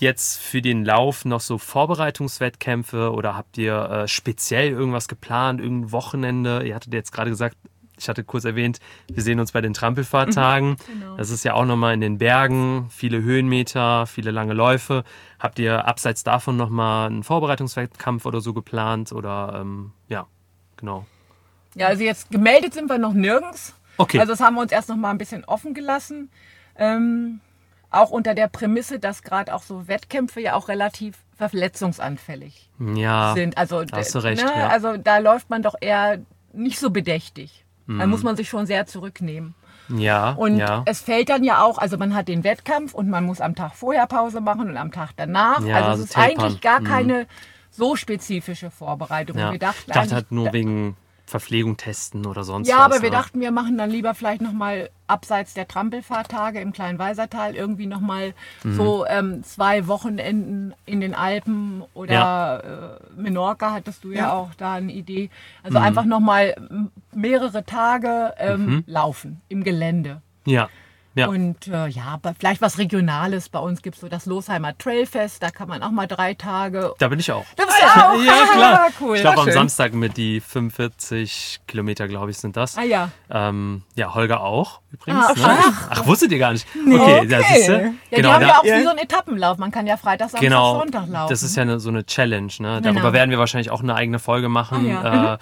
jetzt 0.00 0.40
für 0.40 0.60
den 0.62 0.84
Lauf 0.84 1.24
noch 1.24 1.40
so 1.40 1.56
Vorbereitungswettkämpfe 1.58 3.12
oder 3.12 3.36
habt 3.36 3.58
ihr 3.58 3.74
äh, 3.90 4.08
speziell 4.08 4.70
irgendwas 4.70 5.08
geplant, 5.08 5.60
irgendein 5.60 5.92
Wochenende? 5.92 6.62
Ihr 6.66 6.74
hattet 6.74 6.92
jetzt 6.94 7.12
gerade 7.12 7.30
gesagt, 7.30 7.56
ich 7.98 8.08
hatte 8.08 8.24
kurz 8.24 8.44
erwähnt, 8.44 8.78
wir 9.08 9.22
sehen 9.22 9.40
uns 9.40 9.52
bei 9.52 9.60
den 9.60 9.74
Trampelfahrtagen. 9.74 10.76
Genau. 10.86 11.16
Das 11.16 11.30
ist 11.30 11.44
ja 11.44 11.54
auch 11.54 11.64
nochmal 11.64 11.94
in 11.94 12.00
den 12.00 12.18
Bergen, 12.18 12.88
viele 12.90 13.22
Höhenmeter, 13.22 14.06
viele 14.06 14.30
lange 14.30 14.54
Läufe. 14.54 15.04
Habt 15.38 15.58
ihr 15.58 15.86
abseits 15.86 16.24
davon 16.24 16.56
nochmal 16.56 17.08
einen 17.08 17.22
Vorbereitungswettkampf 17.22 18.24
oder 18.26 18.40
so 18.40 18.52
geplant? 18.54 19.12
Oder 19.12 19.58
ähm, 19.60 19.92
ja, 20.08 20.26
genau. 20.76 21.06
Ja, 21.74 21.88
also 21.88 22.02
jetzt 22.02 22.30
gemeldet 22.30 22.74
sind 22.74 22.88
wir 22.88 22.98
noch 22.98 23.12
nirgends. 23.12 23.74
Okay. 23.98 24.20
Also 24.20 24.32
das 24.32 24.40
haben 24.40 24.54
wir 24.54 24.62
uns 24.62 24.72
erst 24.72 24.88
noch 24.88 24.96
mal 24.96 25.10
ein 25.10 25.18
bisschen 25.18 25.44
offen 25.44 25.74
gelassen. 25.74 26.30
Ähm, 26.76 27.40
auch 27.90 28.10
unter 28.10 28.34
der 28.34 28.48
Prämisse, 28.48 28.98
dass 28.98 29.22
gerade 29.22 29.54
auch 29.54 29.62
so 29.62 29.88
Wettkämpfe 29.88 30.40
ja 30.40 30.54
auch 30.54 30.68
relativ 30.68 31.16
verletzungsanfällig 31.36 32.68
ja, 32.94 33.32
sind. 33.34 33.56
Also, 33.56 33.84
hast 33.92 34.14
du 34.14 34.20
d- 34.20 34.26
recht, 34.26 34.44
ne, 34.44 34.52
ja. 34.56 34.68
also 34.68 34.96
da 34.96 35.18
läuft 35.18 35.50
man 35.50 35.62
doch 35.62 35.74
eher 35.80 36.18
nicht 36.52 36.78
so 36.78 36.90
bedächtig. 36.90 37.64
Da 37.88 38.04
Mhm. 38.04 38.10
muss 38.10 38.22
man 38.22 38.36
sich 38.36 38.48
schon 38.50 38.66
sehr 38.66 38.84
zurücknehmen. 38.86 39.54
ja, 39.88 40.32
Und 40.32 40.58
ja. 40.58 40.82
es 40.84 41.00
fällt 41.00 41.30
dann 41.30 41.42
ja 41.42 41.62
auch, 41.62 41.78
also 41.78 41.96
man 41.96 42.14
hat 42.14 42.28
den 42.28 42.44
Wettkampf 42.44 42.92
und 42.92 43.08
man 43.08 43.24
muss 43.24 43.40
am 43.40 43.54
Tag 43.54 43.74
vorher 43.74 44.06
Pause 44.06 44.42
machen 44.42 44.68
und 44.68 44.76
am 44.76 44.92
Tag 44.92 45.12
danach. 45.16 45.60
Ja, 45.64 45.76
also 45.76 45.88
also 45.88 46.02
es 46.02 46.08
ist 46.10 46.14
tapern. 46.14 46.30
eigentlich 46.40 46.60
gar 46.60 46.80
Mhm. 46.80 46.84
keine 46.84 47.26
so 47.70 47.96
spezifische 47.96 48.70
Vorbereitung. 48.70 49.38
ja. 49.38 49.50
Wir 49.52 49.58
dachten 49.58 49.84
ich 49.86 49.94
dachte 49.94 50.14
halt 50.14 50.30
nur 50.32 50.52
wegen 50.52 50.96
Verpflegung 51.24 51.76
testen 51.78 52.26
oder 52.26 52.44
sonst 52.44 52.68
Ja, 52.68 52.76
was. 52.78 52.84
aber 52.86 53.02
wir 53.02 53.10
ne? 53.10 53.16
dachten, 53.16 53.40
wir 53.40 53.50
machen 53.50 53.78
dann 53.78 53.90
lieber 53.90 54.14
vielleicht 54.14 54.42
nochmal 54.42 54.90
abseits 55.08 55.54
der 55.54 55.66
Trampelfahrtage 55.66 56.60
im 56.60 56.72
kleinen 56.72 56.98
Weisertal 56.98 57.54
irgendwie 57.56 57.86
nochmal 57.86 58.34
Mhm. 58.62 58.74
so 58.74 59.06
ähm, 59.06 59.42
zwei 59.42 59.86
Wochenenden 59.88 60.74
in 60.86 61.00
den 61.00 61.14
Alpen 61.14 61.82
oder 61.94 62.12
Ja. 62.12 62.56
äh, 62.58 62.98
Menorca 63.16 63.72
hattest 63.72 64.04
du 64.04 64.10
ja, 64.12 64.16
Ja. 64.18 64.32
auch 64.34 64.54
da 64.54 64.74
eine 64.74 64.92
Idee. 64.92 65.24
Mhm. 65.24 65.30
Also 65.64 65.78
einfach 65.78 66.04
nochmal 66.04 66.54
mehrere 67.12 67.64
Tage 67.64 68.34
ähm, 68.38 68.84
laufen 68.86 69.40
im 69.48 69.64
Gelände. 69.64 70.20
Ja, 70.44 70.68
Ja. 71.18 71.26
Und 71.28 71.66
äh, 71.66 71.88
ja, 71.88 72.18
vielleicht 72.38 72.62
was 72.62 72.78
Regionales. 72.78 73.48
Bei 73.48 73.58
uns 73.58 73.82
gibt 73.82 73.96
es 73.96 74.00
so 74.00 74.08
das 74.08 74.24
Losheimer 74.26 74.76
Trailfest, 74.78 75.42
da 75.42 75.50
kann 75.50 75.68
man 75.68 75.82
auch 75.82 75.90
mal 75.90 76.06
drei 76.06 76.34
Tage. 76.34 76.94
Da 76.98 77.08
bin 77.08 77.18
ich 77.18 77.32
auch. 77.32 77.44
Da 77.56 77.64
bist 77.64 77.76
du 77.80 78.00
auch. 78.00 78.22
Ja, 78.22 78.46
klar. 78.54 78.88
cool. 79.00 79.16
Ich 79.16 79.22
glaube, 79.22 79.38
am 79.38 79.44
schön. 79.44 79.54
Samstag 79.54 79.94
mit 79.94 80.16
die 80.16 80.40
45 80.40 81.60
Kilometer, 81.66 82.06
glaube 82.08 82.30
ich, 82.30 82.38
sind 82.38 82.56
das. 82.56 82.78
Ah 82.78 82.82
ja. 82.82 83.10
Ähm, 83.30 83.82
ja, 83.96 84.14
Holger 84.14 84.42
auch 84.42 84.80
übrigens. 84.92 85.24
Ach, 85.28 85.36
ne? 85.36 85.42
ach. 85.60 85.88
ach, 85.90 86.06
wusstet 86.06 86.32
ihr 86.32 86.38
gar 86.38 86.52
nicht? 86.52 86.66
Okay, 86.74 87.26
da 87.26 87.42
siehst 87.42 87.68
du. 87.68 87.72
Ja, 87.72 87.78
die 88.10 88.16
Genau, 88.16 88.32
haben 88.32 88.40
da, 88.42 88.48
ja 88.48 88.58
auch 88.58 88.64
Ja. 88.64 88.78
wie 88.78 88.82
so 88.84 88.88
einen 88.90 88.98
Etappenlauf. 88.98 89.58
Man 89.58 89.70
kann 89.70 89.86
ja 89.86 89.96
Freitag, 89.96 90.30
Samstag, 90.30 90.40
genau. 90.40 90.78
Sonntag 90.78 91.08
laufen. 91.08 91.30
Das 91.30 91.42
ist 91.42 91.56
ja 91.56 91.62
eine, 91.62 91.80
so 91.80 91.88
eine 91.90 92.06
Challenge. 92.06 92.52
Ne? 92.60 92.80
Darüber 92.80 93.00
Genau. 93.00 93.12
werden 93.12 93.30
wir 93.30 93.38
wahrscheinlich 93.38 93.70
auch 93.70 93.82
eine 93.82 93.94
eigene 93.94 94.18
Folge 94.18 94.48
machen. 94.48 94.88
Ah, 94.96 95.14
ja. 95.14 95.34
äh, 95.34 95.38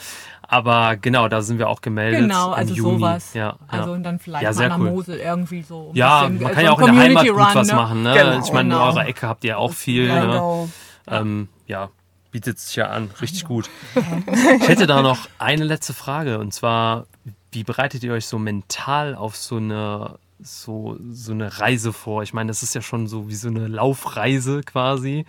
aber 0.49 0.97
genau, 0.97 1.29
da 1.29 1.43
sind 1.43 1.59
wir 1.59 1.69
auch 1.69 1.81
gemeldet. 1.81 2.21
Genau, 2.21 2.49
im 2.49 2.55
also 2.55 2.75
Juni. 2.75 2.99
sowas. 2.99 3.35
Ja. 3.35 3.57
Also 3.69 3.93
und 3.93 4.03
dann 4.03 4.19
vielleicht 4.19 4.43
Ja, 4.43 4.51
mal 4.51 4.55
sehr 4.55 4.73
an 4.73 4.81
der 4.81 4.89
cool. 4.89 4.97
Mosel 4.97 5.19
irgendwie 5.19 5.63
so. 5.63 5.91
Ja, 5.95 6.23
bisschen, 6.23 6.43
man 6.43 6.51
äh, 6.51 6.55
kann 6.55 6.65
ja 6.65 6.71
auch 6.73 6.79
in 6.81 6.87
der 6.87 6.95
Heimat 6.95 7.27
Community 7.27 7.29
gut 7.31 7.55
was 7.55 7.57
Run, 7.57 7.67
ne? 7.67 7.75
machen. 7.75 8.03
Ne? 8.03 8.15
Genau, 8.15 8.45
ich 8.45 8.53
meine, 8.53 8.61
in 8.61 8.71
genau. 8.71 8.87
eurer 8.87 9.07
Ecke 9.07 9.27
habt 9.29 9.45
ihr 9.45 9.59
auch 9.59 9.73
viel. 9.73 10.09
Ne? 10.09 10.21
Genau. 10.21 10.69
Ähm, 11.09 11.49
ja, 11.67 11.91
bietet 12.31 12.59
sich 12.59 12.77
ja 12.77 12.87
an. 12.89 13.11
Richtig 13.21 13.45
gut. 13.45 13.71
Ich 14.61 14.69
hätte 14.69 14.87
da 14.87 15.03
noch 15.03 15.29
eine 15.39 15.65
letzte 15.65 15.95
Frage 15.95 16.39
und 16.39 16.53
zwar, 16.53 17.07
wie 17.53 17.65
bereitet 17.65 18.03
ihr 18.03 18.13
euch 18.13 18.27
so 18.27 18.39
mental 18.39 19.15
auf 19.15 19.37
so 19.37 19.57
eine 19.57 20.19
so, 20.39 20.97
so 21.11 21.33
eine 21.33 21.61
Reise 21.61 21.93
vor? 21.93 22.23
Ich 22.23 22.35
meine, 22.35 22.49
das 22.49 22.63
ist 22.63 22.75
ja 22.75 22.83
schon 22.83 23.07
so 23.07 23.29
wie 23.29 23.35
so 23.35 23.49
eine 23.49 23.69
Laufreise 23.69 24.61
quasi. 24.63 25.25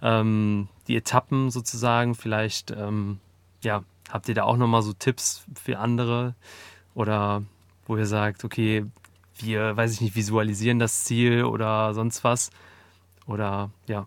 Ähm, 0.00 0.68
die 0.86 0.96
Etappen 0.96 1.50
sozusagen, 1.50 2.14
vielleicht, 2.14 2.70
ähm, 2.70 3.18
ja, 3.62 3.82
habt 4.12 4.28
ihr 4.28 4.34
da 4.34 4.44
auch 4.44 4.56
nochmal 4.56 4.82
so 4.82 4.92
Tipps 4.92 5.44
für 5.62 5.78
andere? 5.78 6.34
Oder 6.94 7.42
wo 7.86 7.96
ihr 7.96 8.06
sagt, 8.06 8.44
okay, 8.44 8.84
wir, 9.38 9.76
weiß 9.76 9.92
ich 9.94 10.00
nicht, 10.00 10.14
visualisieren 10.14 10.78
das 10.78 11.04
Ziel 11.04 11.44
oder 11.44 11.94
sonst 11.94 12.22
was? 12.22 12.50
Oder 13.26 13.70
ja. 13.86 14.06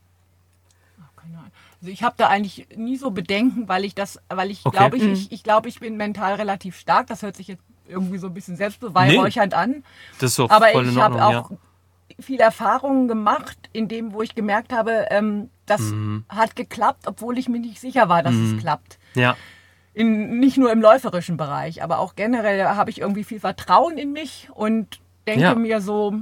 Keine 1.16 1.38
Ahnung. 1.40 1.52
Also 1.82 1.92
ich 1.92 2.04
habe 2.04 2.16
da 2.18 2.28
eigentlich 2.28 2.68
nie 2.76 2.98
so 2.98 3.12
Bedenken, 3.12 3.68
weil 3.68 3.84
ich 3.86 3.96
das, 3.96 4.20
weil 4.30 4.52
ich 4.52 4.66
Okay. 4.66 4.78
glaube, 4.78 4.98
ich, 4.98 5.06
ich, 5.06 5.32
ich 5.32 5.44
glaube, 5.44 5.68
ich 5.68 5.80
bin 5.80 5.98
mental 5.98 6.36
relativ 6.36 6.78
stark. 6.78 7.08
Das 7.08 7.22
hört 7.24 7.36
sich 7.36 7.48
jetzt 7.48 7.64
irgendwie 7.88 8.18
so 8.18 8.28
ein 8.28 8.34
bisschen 8.34 8.56
selbstbeweihräuchernd 8.56 9.54
an. 9.54 9.84
Das 10.20 10.32
ist 10.32 10.40
doch 10.40 10.50
Aber 10.52 10.68
voll 10.68 10.84
in 10.86 10.92
ich 10.92 10.98
habe 10.98 11.24
auch 11.26 11.52
viel 12.20 12.40
Erfahrungen 12.40 13.08
gemacht, 13.08 13.58
in 13.74 13.88
dem, 13.88 14.14
wo 14.14 14.22
ich 14.22 14.36
gemerkt 14.36 14.72
habe, 14.72 15.08
ähm, 15.10 15.50
das 15.66 15.82
Mhm. 15.82 16.24
hat 16.30 16.56
geklappt, 16.56 17.08
obwohl 17.08 17.38
ich 17.38 17.50
mir 17.50 17.60
nicht 17.60 17.80
sicher 17.80 18.08
war, 18.10 18.22
dass 18.24 18.36
es 18.36 18.58
klappt. 18.58 19.00
ja. 19.16 19.36
In, 19.96 20.40
nicht 20.40 20.58
nur 20.58 20.72
im 20.72 20.82
läuferischen 20.82 21.38
Bereich, 21.38 21.82
aber 21.82 22.00
auch 22.00 22.16
generell 22.16 22.64
habe 22.66 22.90
ich 22.90 23.00
irgendwie 23.00 23.24
viel 23.24 23.40
Vertrauen 23.40 23.98
in 23.98 24.12
mich 24.12 24.50
und 24.54 25.00
denke 25.26 25.42
Ja. 25.44 25.56
mir 25.56 25.80
so, 25.82 26.14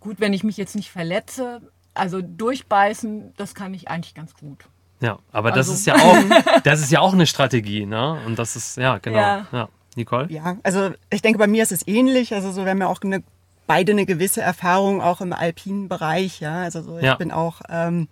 gut, 0.00 0.16
wenn 0.20 0.32
ich 0.32 0.42
mich 0.42 0.56
jetzt 0.56 0.74
nicht 0.74 0.90
verletze, 0.90 1.60
also 1.94 2.22
durchbeißen, 2.22 3.34
das 3.36 3.54
kann 3.54 3.74
ich 3.74 3.88
eigentlich 3.90 4.14
ganz 4.14 4.34
gut. 4.34 4.64
Ja, 5.00 5.18
aber 5.32 5.50
das 5.50 5.68
Also- 5.68 5.72
ist 5.74 5.86
ja 5.86 5.94
auch, 5.96 6.16
das 6.64 6.80
ist 6.80 6.90
ja 6.90 7.00
auch 7.00 7.12
eine 7.12 7.26
Strategie, 7.26 7.86
ne? 7.86 8.20
Und 8.26 8.38
das 8.38 8.56
ist, 8.56 8.76
ja, 8.76 8.98
genau. 8.98 9.18
Ja. 9.18 9.46
Ja. 9.52 9.68
Nicole? 9.96 10.26
Ja, 10.30 10.56
also 10.62 10.90
ich 11.10 11.20
denke, 11.20 11.38
bei 11.38 11.46
mir 11.46 11.62
ist 11.62 11.72
es 11.72 11.86
ähnlich. 11.86 12.32
Also 12.32 12.52
so, 12.52 12.64
wir 12.64 12.70
haben 12.70 12.80
ja 12.80 12.86
auch 12.86 13.00
eine, 13.02 13.22
beide 13.66 13.92
eine 13.92 14.06
gewisse 14.06 14.40
Erfahrung 14.40 15.02
auch 15.02 15.20
im 15.20 15.32
alpinen 15.32 15.88
Bereich. 15.88 16.40
Ja, 16.40 16.62
also 16.62 16.80
so, 16.82 16.98
ich 16.98 17.04
Ja. 17.04 17.16
bin 17.16 17.32
auch, 17.32 17.60
ähm, 17.68 18.08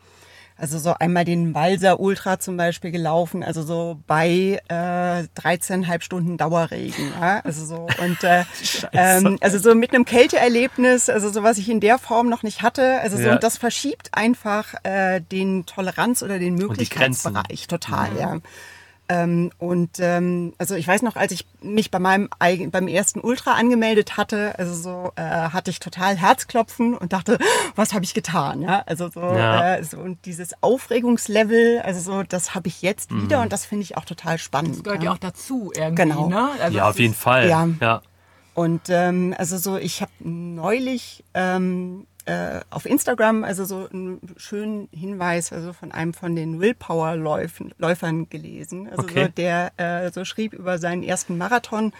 also 0.58 0.78
so 0.78 0.94
einmal 0.98 1.24
den 1.24 1.54
Walser 1.54 2.00
Ultra 2.00 2.38
zum 2.38 2.56
Beispiel 2.56 2.90
gelaufen, 2.90 3.42
also 3.42 3.62
so 3.62 3.98
bei 4.06 4.60
äh, 4.68 4.74
13,5 5.40 6.02
Stunden 6.02 6.36
Dauerregen. 6.36 7.12
Ja, 7.20 7.40
also 7.44 7.64
so 7.64 7.86
und 8.04 8.22
äh, 8.24 8.44
ähm, 8.92 9.38
also 9.40 9.58
so 9.58 9.74
mit 9.74 9.94
einem 9.94 10.04
Kälteerlebnis, 10.04 11.08
also 11.08 11.30
so 11.30 11.42
was 11.42 11.58
ich 11.58 11.68
in 11.70 11.80
der 11.80 11.98
Form 11.98 12.28
noch 12.28 12.42
nicht 12.42 12.62
hatte. 12.62 13.00
Also 13.00 13.16
so 13.16 13.22
Ja. 13.22 13.32
und 13.32 13.42
das 13.42 13.56
verschiebt 13.56 14.10
einfach 14.12 14.74
äh, 14.84 15.20
den 15.20 15.64
Toleranz 15.64 16.22
oder 16.22 16.38
den. 16.38 16.58
Möglichkeitsbereich 16.58 17.66
total. 17.68 18.10
Ja. 18.18 18.38
Ähm, 19.10 19.50
und 19.58 19.98
ähm, 20.00 20.52
also 20.58 20.74
ich 20.74 20.86
weiß 20.86 21.00
noch, 21.02 21.16
als 21.16 21.32
ich 21.32 21.46
mich 21.62 21.90
bei 21.90 21.98
meinem 21.98 22.28
beim 22.70 22.88
ersten 22.88 23.20
Ultra 23.20 23.52
angemeldet 23.54 24.16
hatte, 24.18 24.58
also 24.58 24.74
so 24.74 25.12
äh, 25.16 25.22
hatte 25.22 25.70
ich 25.70 25.80
total 25.80 26.16
Herzklopfen 26.16 26.94
und 26.96 27.12
dachte, 27.14 27.38
was 27.74 27.94
habe 27.94 28.04
ich 28.04 28.12
getan? 28.12 28.60
Ja, 28.60 28.82
also 28.86 29.08
so, 29.08 29.20
Ja. 29.20 29.76
äh, 29.76 29.82
so 29.84 29.96
und 29.98 30.24
dieses 30.26 30.62
Aufregungslevel, 30.62 31.80
also 31.80 32.00
so, 32.00 32.22
das 32.22 32.54
habe 32.54 32.68
ich 32.68 32.82
jetzt 32.82 33.10
Mhm. 33.10 33.22
wieder 33.22 33.40
und 33.40 33.52
das 33.52 33.64
finde 33.64 33.82
ich 33.84 33.96
auch 33.96 34.04
total 34.04 34.36
spannend. 34.38 34.76
Das 34.76 34.84
gehört 34.84 35.02
ja 35.02 35.12
auch 35.12 35.18
dazu 35.18 35.72
irgendwie, 35.74 36.02
Genau. 36.02 36.28
ne? 36.28 36.50
Also 36.60 36.76
Ja, 36.76 36.88
auf 36.90 36.98
jeden 36.98 37.12
ist- 37.14 37.20
Fall. 37.20 37.48
ja. 37.48 37.68
ja. 37.80 38.02
Und 38.54 38.82
ähm, 38.88 39.34
also 39.38 39.56
so, 39.56 39.76
ich 39.76 40.02
habe 40.02 40.10
neulich 40.20 41.24
ähm, 41.34 42.06
äh, 42.28 42.60
auf 42.70 42.84
Instagram 42.86 43.44
also 43.44 43.64
so 43.64 43.88
einen 43.92 44.20
schönen 44.36 44.88
Hinweis 44.92 45.52
also 45.52 45.72
von 45.72 45.92
einem 45.92 46.12
von 46.14 46.36
den 46.36 46.60
Willpower-Läufern 46.60 48.28
gelesen, 48.28 48.88
also 48.88 49.02
Okay. 49.02 49.24
so, 49.24 49.28
der 49.28 49.72
äh, 49.78 50.12
so 50.12 50.24
schrieb 50.24 50.52
über 50.52 50.78
seinen 50.78 51.02
ersten 51.02 51.38
Marathon 51.38 51.92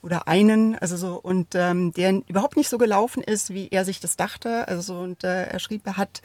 oder 0.00 0.28
einen, 0.28 0.76
also 0.78 0.96
so 0.96 1.16
und 1.16 1.54
ähm, 1.54 1.92
der 1.92 2.22
überhaupt 2.28 2.56
nicht 2.56 2.68
so 2.68 2.78
gelaufen 2.78 3.22
ist, 3.22 3.52
wie 3.52 3.68
er 3.70 3.84
sich 3.84 4.00
das 4.00 4.16
dachte, 4.16 4.66
also 4.68 4.80
so 4.80 5.00
und 5.00 5.24
äh, 5.24 5.44
er 5.44 5.58
schrieb, 5.58 5.86
er 5.86 5.96
hat 5.96 6.22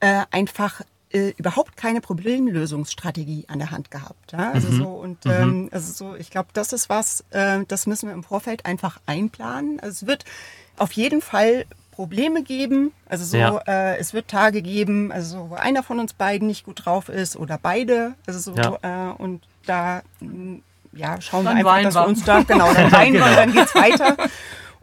äh, 0.00 0.22
einfach 0.30 0.82
äh, 1.10 1.30
überhaupt 1.36 1.76
keine 1.76 2.00
Problemlösungsstrategie 2.00 3.46
an 3.48 3.58
der 3.58 3.70
Hand 3.70 3.90
gehabt. 3.90 4.32
Ja? 4.32 4.52
Also 4.52 4.70
so 4.70 4.88
und 4.88 5.26
ähm, 5.26 5.68
also 5.72 5.92
so, 5.92 6.14
ich 6.16 6.30
glaube, 6.30 6.50
das 6.52 6.72
ist 6.72 6.88
was, 6.88 7.24
äh, 7.30 7.64
das 7.66 7.86
müssen 7.86 8.08
wir 8.08 8.14
im 8.14 8.22
Vorfeld 8.22 8.66
einfach 8.66 9.00
einplanen. 9.06 9.80
Also 9.80 10.04
es 10.04 10.06
wird 10.06 10.24
auf 10.76 10.92
jeden 10.92 11.20
Fall 11.22 11.64
Probleme 11.98 12.44
geben. 12.44 12.92
Also 13.08 13.24
so, 13.24 13.36
Ja. 13.36 13.58
äh, 13.66 13.96
es 13.98 14.14
wird 14.14 14.28
Tage 14.28 14.62
geben, 14.62 15.10
also 15.10 15.36
so, 15.38 15.50
wo 15.50 15.54
einer 15.56 15.82
von 15.82 15.98
uns 15.98 16.12
beiden 16.12 16.46
nicht 16.46 16.64
gut 16.64 16.84
drauf 16.86 17.08
ist 17.08 17.34
oder 17.36 17.58
beide. 17.60 18.14
Also 18.24 18.38
so 18.38 18.54
Ja. 18.54 19.10
äh, 19.10 19.12
und 19.20 19.42
da 19.66 20.02
mh, 20.20 20.60
ja 20.92 21.20
schauen 21.20 21.44
Dann 21.44 21.56
wir 21.58 21.68
einfach, 21.72 21.82
dass 21.82 21.94
wir. 21.96 22.06
uns 22.06 22.22
da 22.24 22.42
genau 22.44 22.72
dann 22.72 22.92
weinen 22.92 23.14
Genau. 23.14 23.26
und 23.26 23.36
dann 23.36 23.52
geht's 23.52 23.74
weiter. 23.74 24.16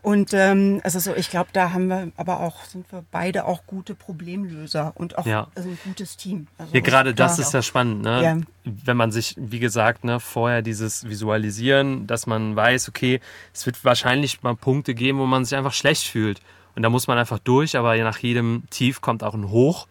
Und 0.01 0.33
ähm, 0.33 0.81
also 0.83 0.99
so, 0.99 1.15
ich 1.15 1.29
glaube, 1.31 1.49
da 1.53 1.71
haben 1.71 1.87
wir 1.87 2.11
aber 2.17 2.41
auch, 2.41 2.65
sind 2.65 2.85
wir 2.91 3.03
beide 3.11 3.45
auch 3.45 3.61
gute 3.65 3.95
Problemlöser 3.95 4.91
und 4.95 5.17
auch 5.17 5.25
Ja. 5.25 5.47
also 5.55 5.69
ein 5.69 5.79
gutes 5.85 6.17
Team. 6.17 6.47
Also 6.57 6.73
Ja, 6.75 6.81
gerade 6.81 7.15
das 7.15 7.37
da- 7.37 7.41
ist 7.43 7.53
ja 7.53 7.61
spannend, 7.61 8.01
ne? 8.03 8.21
Ja. 8.23 8.37
Wenn 8.65 8.97
man 8.97 9.11
sich, 9.11 9.35
wie 9.39 9.59
gesagt, 9.59 10.03
ne, 10.03 10.19
vorher 10.19 10.61
dieses 10.61 11.07
Visualisieren, 11.09 12.07
dass 12.07 12.27
man 12.27 12.57
weiß, 12.57 12.89
okay, 12.89 13.21
es 13.53 13.65
wird 13.65 13.83
wahrscheinlich 13.85 14.43
mal 14.43 14.55
Punkte 14.55 14.93
geben, 14.93 15.17
wo 15.19 15.25
man 15.25 15.45
sich 15.45 15.57
einfach 15.57 15.73
schlecht 15.73 16.07
fühlt. 16.07 16.41
Und 16.75 16.83
da 16.83 16.89
muss 16.89 17.07
man 17.07 17.17
einfach 17.17 17.39
durch, 17.39 17.77
aber 17.77 17.95
nach 17.97 18.17
jedem 18.19 18.63
Tief 18.69 19.01
kommt 19.01 19.23
auch 19.23 19.33
ein 19.33 19.49
Hoch. 19.49 19.87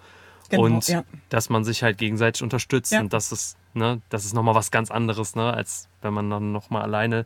Genau, 0.50 0.64
und 0.64 0.86
ja. 0.88 1.02
dass 1.30 1.48
man 1.48 1.64
sich 1.64 1.82
halt 1.82 1.96
gegenseitig 1.96 2.42
unterstützt. 2.42 2.92
Ja. 2.92 3.00
Und 3.00 3.14
das 3.14 3.32
ist, 3.32 3.56
ne, 3.72 4.02
das 4.10 4.26
ist 4.26 4.34
nochmal 4.34 4.54
was 4.54 4.70
ganz 4.70 4.90
anderes, 4.90 5.34
ne, 5.36 5.52
als 5.54 5.88
wenn 6.02 6.12
man 6.12 6.28
dann 6.28 6.52
nochmal 6.52 6.82
alleine 6.82 7.24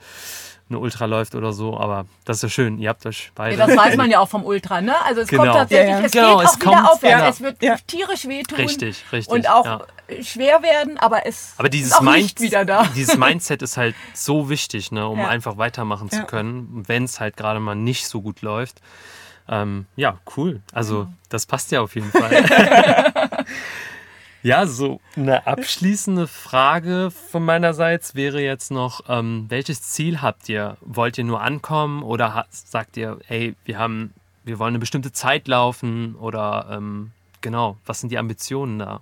eine 0.70 0.78
Ultra 0.78 1.06
läuft 1.06 1.34
oder 1.34 1.52
so. 1.52 1.76
Aber 1.76 2.06
das 2.24 2.36
ist 2.36 2.42
ja 2.44 2.48
schön. 2.48 2.78
Ihr 2.78 2.90
habt 2.90 3.04
euch 3.06 3.32
beide. 3.34 3.56
Ja, 3.56 3.66
das 3.66 3.76
weiß 3.76 3.96
man 3.96 4.08
ja 4.10 4.20
auch 4.20 4.28
vom 4.28 4.44
Ultra, 4.44 4.80
ne? 4.80 4.94
Also 5.04 5.22
es 5.22 5.28
Genau. 5.28 5.42
kommt 5.42 5.54
tatsächlich, 5.54 5.88
Ja, 5.90 5.98
ja. 5.98 6.06
es 6.06 6.12
Genau, 6.12 6.38
geht 6.38 6.46
es 6.46 6.52
auch 6.54 6.60
wieder 6.60 6.70
kommt- 6.76 6.88
aufwärts. 6.90 7.22
ja. 7.22 7.28
Es 7.28 7.40
wird 7.40 7.62
Ja. 7.62 7.76
tierisch 7.88 8.28
wehtun. 8.28 8.56
Richtig, 8.58 9.04
richtig, 9.10 9.34
Und 9.34 9.48
auch 9.50 9.64
ja. 9.64 9.80
schwer 10.22 10.62
werden, 10.62 10.96
aber 10.98 11.26
es 11.26 11.54
Aber 11.56 11.68
dieses, 11.70 11.90
ist 11.90 11.96
auch 11.98 12.02
Mind 12.02 12.22
nicht 12.22 12.40
wieder 12.40 12.64
da. 12.64 12.84
dieses 12.94 13.16
Mindset 13.18 13.62
ist 13.62 13.76
halt 13.76 13.96
so 14.14 14.48
wichtig, 14.48 14.92
ne, 14.92 15.08
um 15.08 15.18
Ja. 15.18 15.26
einfach 15.26 15.56
weitermachen 15.58 16.08
zu 16.08 16.22
können, 16.24 16.84
wenn 16.86 17.02
es 17.02 17.18
halt 17.18 17.36
gerade 17.36 17.58
mal 17.58 17.74
nicht 17.74 18.06
so 18.06 18.22
gut 18.22 18.42
läuft. 18.42 18.80
Ähm, 19.48 19.86
ja, 19.96 20.18
cool. 20.36 20.60
Also 20.72 21.08
das 21.28 21.46
passt 21.46 21.72
ja 21.72 21.80
auf 21.80 21.94
jeden 21.94 22.10
Fall. 22.10 22.44
ja, 24.42 24.66
so 24.66 25.00
eine 25.16 25.46
abschließende 25.46 26.26
Frage 26.26 27.10
von 27.10 27.44
meinerseits 27.44 28.14
wäre 28.14 28.40
jetzt 28.40 28.70
noch, 28.70 29.02
ähm, 29.08 29.46
welches 29.48 29.82
Ziel 29.82 30.20
habt 30.20 30.48
ihr? 30.48 30.76
Wollt 30.80 31.18
ihr 31.18 31.24
nur 31.24 31.40
ankommen 31.40 32.02
oder 32.02 32.34
ha 32.34 32.46
sagt 32.50 32.96
ihr, 32.96 33.18
hey, 33.26 33.54
wir 33.64 33.78
haben, 33.78 34.12
wir 34.44 34.58
wollen 34.58 34.72
eine 34.72 34.78
bestimmte 34.78 35.12
Zeit 35.12 35.48
laufen 35.48 36.14
oder 36.16 36.66
ähm, 36.70 37.12
genau, 37.40 37.78
was 37.86 38.00
sind 38.00 38.10
die 38.10 38.18
Ambitionen 38.18 38.78
da? 38.78 39.00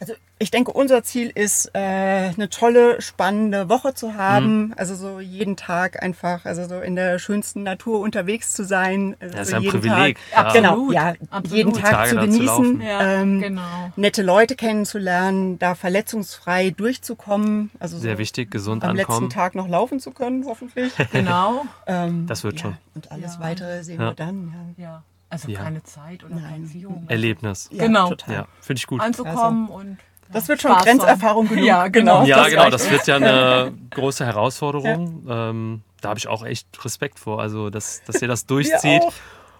Also 0.00 0.14
ich 0.38 0.50
denke, 0.50 0.70
unser 0.72 1.02
Ziel 1.02 1.30
ist, 1.34 1.70
äh, 1.74 1.78
eine 1.78 2.50
tolle, 2.50 3.00
spannende 3.00 3.68
Woche 3.70 3.94
zu 3.94 4.14
haben. 4.14 4.66
Mhm. 4.66 4.74
Also 4.76 4.94
so 4.94 5.18
jeden 5.20 5.56
Tag 5.56 6.02
einfach, 6.02 6.44
also 6.44 6.66
so 6.68 6.80
in 6.80 6.94
der 6.94 7.18
schönsten 7.18 7.62
Natur 7.62 8.00
unterwegs 8.00 8.52
zu 8.52 8.64
sein. 8.64 9.16
Also 9.18 9.36
Das 9.36 9.48
ist 9.48 9.54
ein 9.54 9.62
jeden 9.62 9.80
Privileg. 9.80 10.18
Tag, 10.32 10.46
ja. 10.46 10.52
Genau, 10.52 10.90
ja, 10.92 11.14
Absolut. 11.30 11.52
jeden 11.56 11.72
Tag 11.72 11.90
Tage 11.90 12.10
zu 12.10 12.14
zu 12.16 12.20
genießen, 12.22 12.46
laufen. 12.46 12.80
Ja, 12.82 13.12
ähm, 13.20 13.40
genau. 13.40 13.92
nette 13.96 14.22
Leute 14.22 14.56
kennenzulernen, 14.56 15.58
da 15.58 15.74
verletzungsfrei 15.74 16.68
durchzukommen. 16.70 17.70
Also 17.78 17.98
Sehr 17.98 18.12
so 18.14 18.18
wichtig, 18.18 18.50
gesund 18.50 18.84
am 18.84 18.90
ankommen. 18.90 19.22
letzten 19.24 19.30
Tag 19.30 19.54
noch 19.54 19.68
laufen 19.68 20.00
zu 20.00 20.10
können, 20.10 20.44
hoffentlich. 20.46 20.92
Genau. 21.12 21.64
ähm, 21.86 22.26
Das 22.26 22.44
wird 22.44 22.56
ja, 22.56 22.60
schon. 22.62 22.76
Und 22.94 23.10
alles 23.10 23.34
Ja. 23.34 23.40
weitere 23.40 23.82
sehen 23.82 24.00
Ja. 24.00 24.08
wir 24.10 24.14
dann. 24.14 24.74
Ja, 24.76 24.84
Ja. 24.84 25.02
Also 25.28 25.48
Ja. 25.50 25.60
keine 25.60 25.82
Zeit 25.82 26.22
oder 26.24 26.36
Nein. 26.36 26.62
Beziehung. 26.62 27.04
Erlebnis. 27.08 27.68
ja 27.72 27.84
Genau. 27.86 28.10
total. 28.10 28.34
Ja, 28.34 28.46
finde 28.60 28.78
ich 28.78 28.86
gut. 28.86 29.00
Anzukommen 29.00 29.68
und 29.68 29.98
Das 30.32 30.48
wird 30.48 30.60
schon 30.60 30.72
Spaß 30.72 30.84
Grenzerfahrung 30.84 31.48
genug. 31.48 31.64
Ja, 31.64 31.88
genau. 31.88 32.24
Ja, 32.24 32.38
das 32.38 32.50
genau, 32.50 32.70
das 32.70 32.90
wird 32.90 33.06
ja 33.06 33.16
eine 33.16 33.72
große 33.90 34.24
Herausforderung. 34.24 35.26
Ähm, 35.28 35.82
da 36.00 36.10
habe 36.10 36.18
ich 36.18 36.28
auch 36.28 36.44
echt 36.44 36.68
Respekt 36.84 37.18
vor, 37.18 37.40
also 37.40 37.70
dass, 37.70 38.02
dass 38.04 38.20
ihr 38.20 38.28
das 38.28 38.46
durchzieht. 38.46 39.02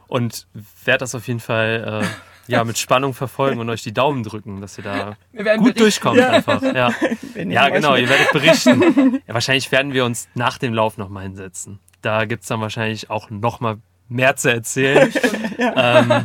und 0.09 0.47
werde 0.85 0.99
das 0.99 1.15
auf 1.15 1.27
jeden 1.27 1.41
Fall 1.41 2.03
äh, 2.03 2.53
ja, 2.53 2.63
mit 2.65 2.79
Spannung 2.79 3.15
verfolgen 3.15 3.59
und 3.59 3.69
euch 3.71 3.83
die 3.83 3.93
Daumen 3.93 4.23
drücken, 4.23 4.61
dass 4.61 4.79
ihr 4.79 4.85
da 4.85 5.17
gut 5.33 5.45
berichten. 5.45 5.75
durchkommt 5.75 6.19
ja. 6.19 6.31
einfach. 6.31 6.63
Ja, 6.63 6.93
ja 7.35 7.69
genau, 7.71 7.97
ihr 7.97 8.09
werdet 8.09 8.33
berichten. 8.33 9.21
Ja, 9.27 9.35
wahrscheinlich 9.35 9.73
werden 9.73 9.93
wir 9.93 10.05
uns 10.05 10.29
nach 10.35 10.59
dem 10.59 10.73
Lauf 10.73 10.97
nochmal 10.97 11.25
hinsetzen. 11.25 11.81
Da 12.03 12.25
gibt 12.25 12.43
es 12.43 12.49
dann 12.49 12.61
wahrscheinlich 12.61 13.11
auch 13.11 13.31
nochmal 13.31 13.79
mehr 14.09 14.37
zu 14.37 14.53
erzählen. 14.53 15.13
ja. 15.59 16.01
Ähm, 16.01 16.25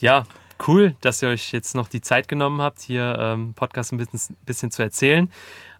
ja, 0.00 0.24
cool, 0.66 0.96
dass 1.00 1.22
ihr 1.22 1.28
euch 1.28 1.52
jetzt 1.52 1.74
noch 1.74 1.88
die 1.88 2.00
Zeit 2.00 2.28
genommen 2.28 2.60
habt, 2.60 2.80
hier 2.80 3.16
ähm, 3.20 3.54
Podcast 3.54 3.92
ein 3.92 3.98
bisschen, 3.98 4.36
bisschen 4.44 4.70
zu 4.70 4.82
erzählen. 4.82 5.30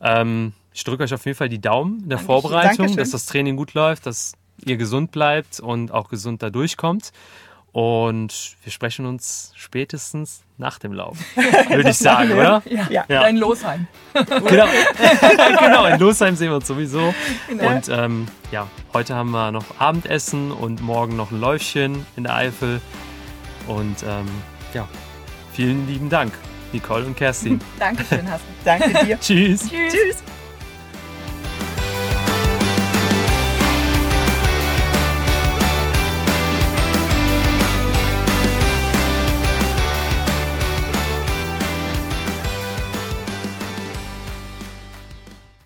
Ähm, 0.01 0.53
ich 0.73 0.85
drücke 0.85 1.03
euch 1.03 1.15
auf 1.15 1.25
jeden 1.25 1.37
Fall 1.37 1.49
die 1.49 1.61
Daumen 1.61 2.03
in 2.03 2.09
der 2.09 2.19
Dankeschön. 2.19 2.27
Vorbereitung, 2.27 2.77
Dankeschön. 2.77 2.97
dass 2.99 3.11
das 3.11 3.27
Training 3.27 3.57
gut 3.57 3.75
läuft, 3.75 4.07
dass 4.07 4.35
ihr 4.65 4.77
gesund 4.77 5.11
bleibt 5.11 5.61
und 5.61 5.91
auch 5.93 6.09
gesund 6.09 6.43
da 6.43 6.51
durchkommt. 6.51 7.13
Und 7.73 8.57
wir 8.65 8.73
sprechen 8.73 9.05
uns 9.05 9.53
spätestens 9.55 10.43
nach 10.57 10.79
dem 10.79 10.93
Lauf, 10.93 11.19
würde 11.69 11.91
ich 11.91 11.99
sagen, 11.99 12.33
oder? 12.33 12.63
Ja, 12.65 12.89
ja. 12.91 13.05
ja. 13.09 13.27
in 13.27 13.37
Losheim. 13.37 13.87
Genau. 14.15 14.67
genau, 15.61 15.85
in 15.87 16.01
Losheim 16.01 16.35
sehen 16.35 16.49
wir 16.49 16.57
uns 16.57 16.67
sowieso. 16.67 17.15
Genau. 17.49 17.69
Und 17.69 17.89
ähm, 17.89 18.27
ja, 18.51 18.67
heute 18.95 19.15
haben 19.15 19.31
wir 19.31 19.53
noch 19.53 19.79
Abendessen 19.79 20.51
und 20.51 20.81
morgen 20.83 21.15
noch 21.17 21.31
ein 21.31 21.41
Läufchen 21.41 22.07
in 22.17 22.25
der 22.25 22.35
Eifel. 22.35 22.81
Und 23.69 24.03
ähm, 24.03 24.27
ja, 24.75 24.89
vielen 25.53 25.87
lieben 25.87 26.09
Dank, 26.09 26.33
Nicole 26.73 27.07
und 27.07 27.17
Kerstin. 27.17 27.61
Dankeschön, 27.79 28.31
Hassen. 28.31 28.45
Danke 28.65 29.05
dir. 29.05 29.19
Tschüss. 29.21 29.69
Tschüss. 29.69 29.93
Tschüss. 29.93 30.23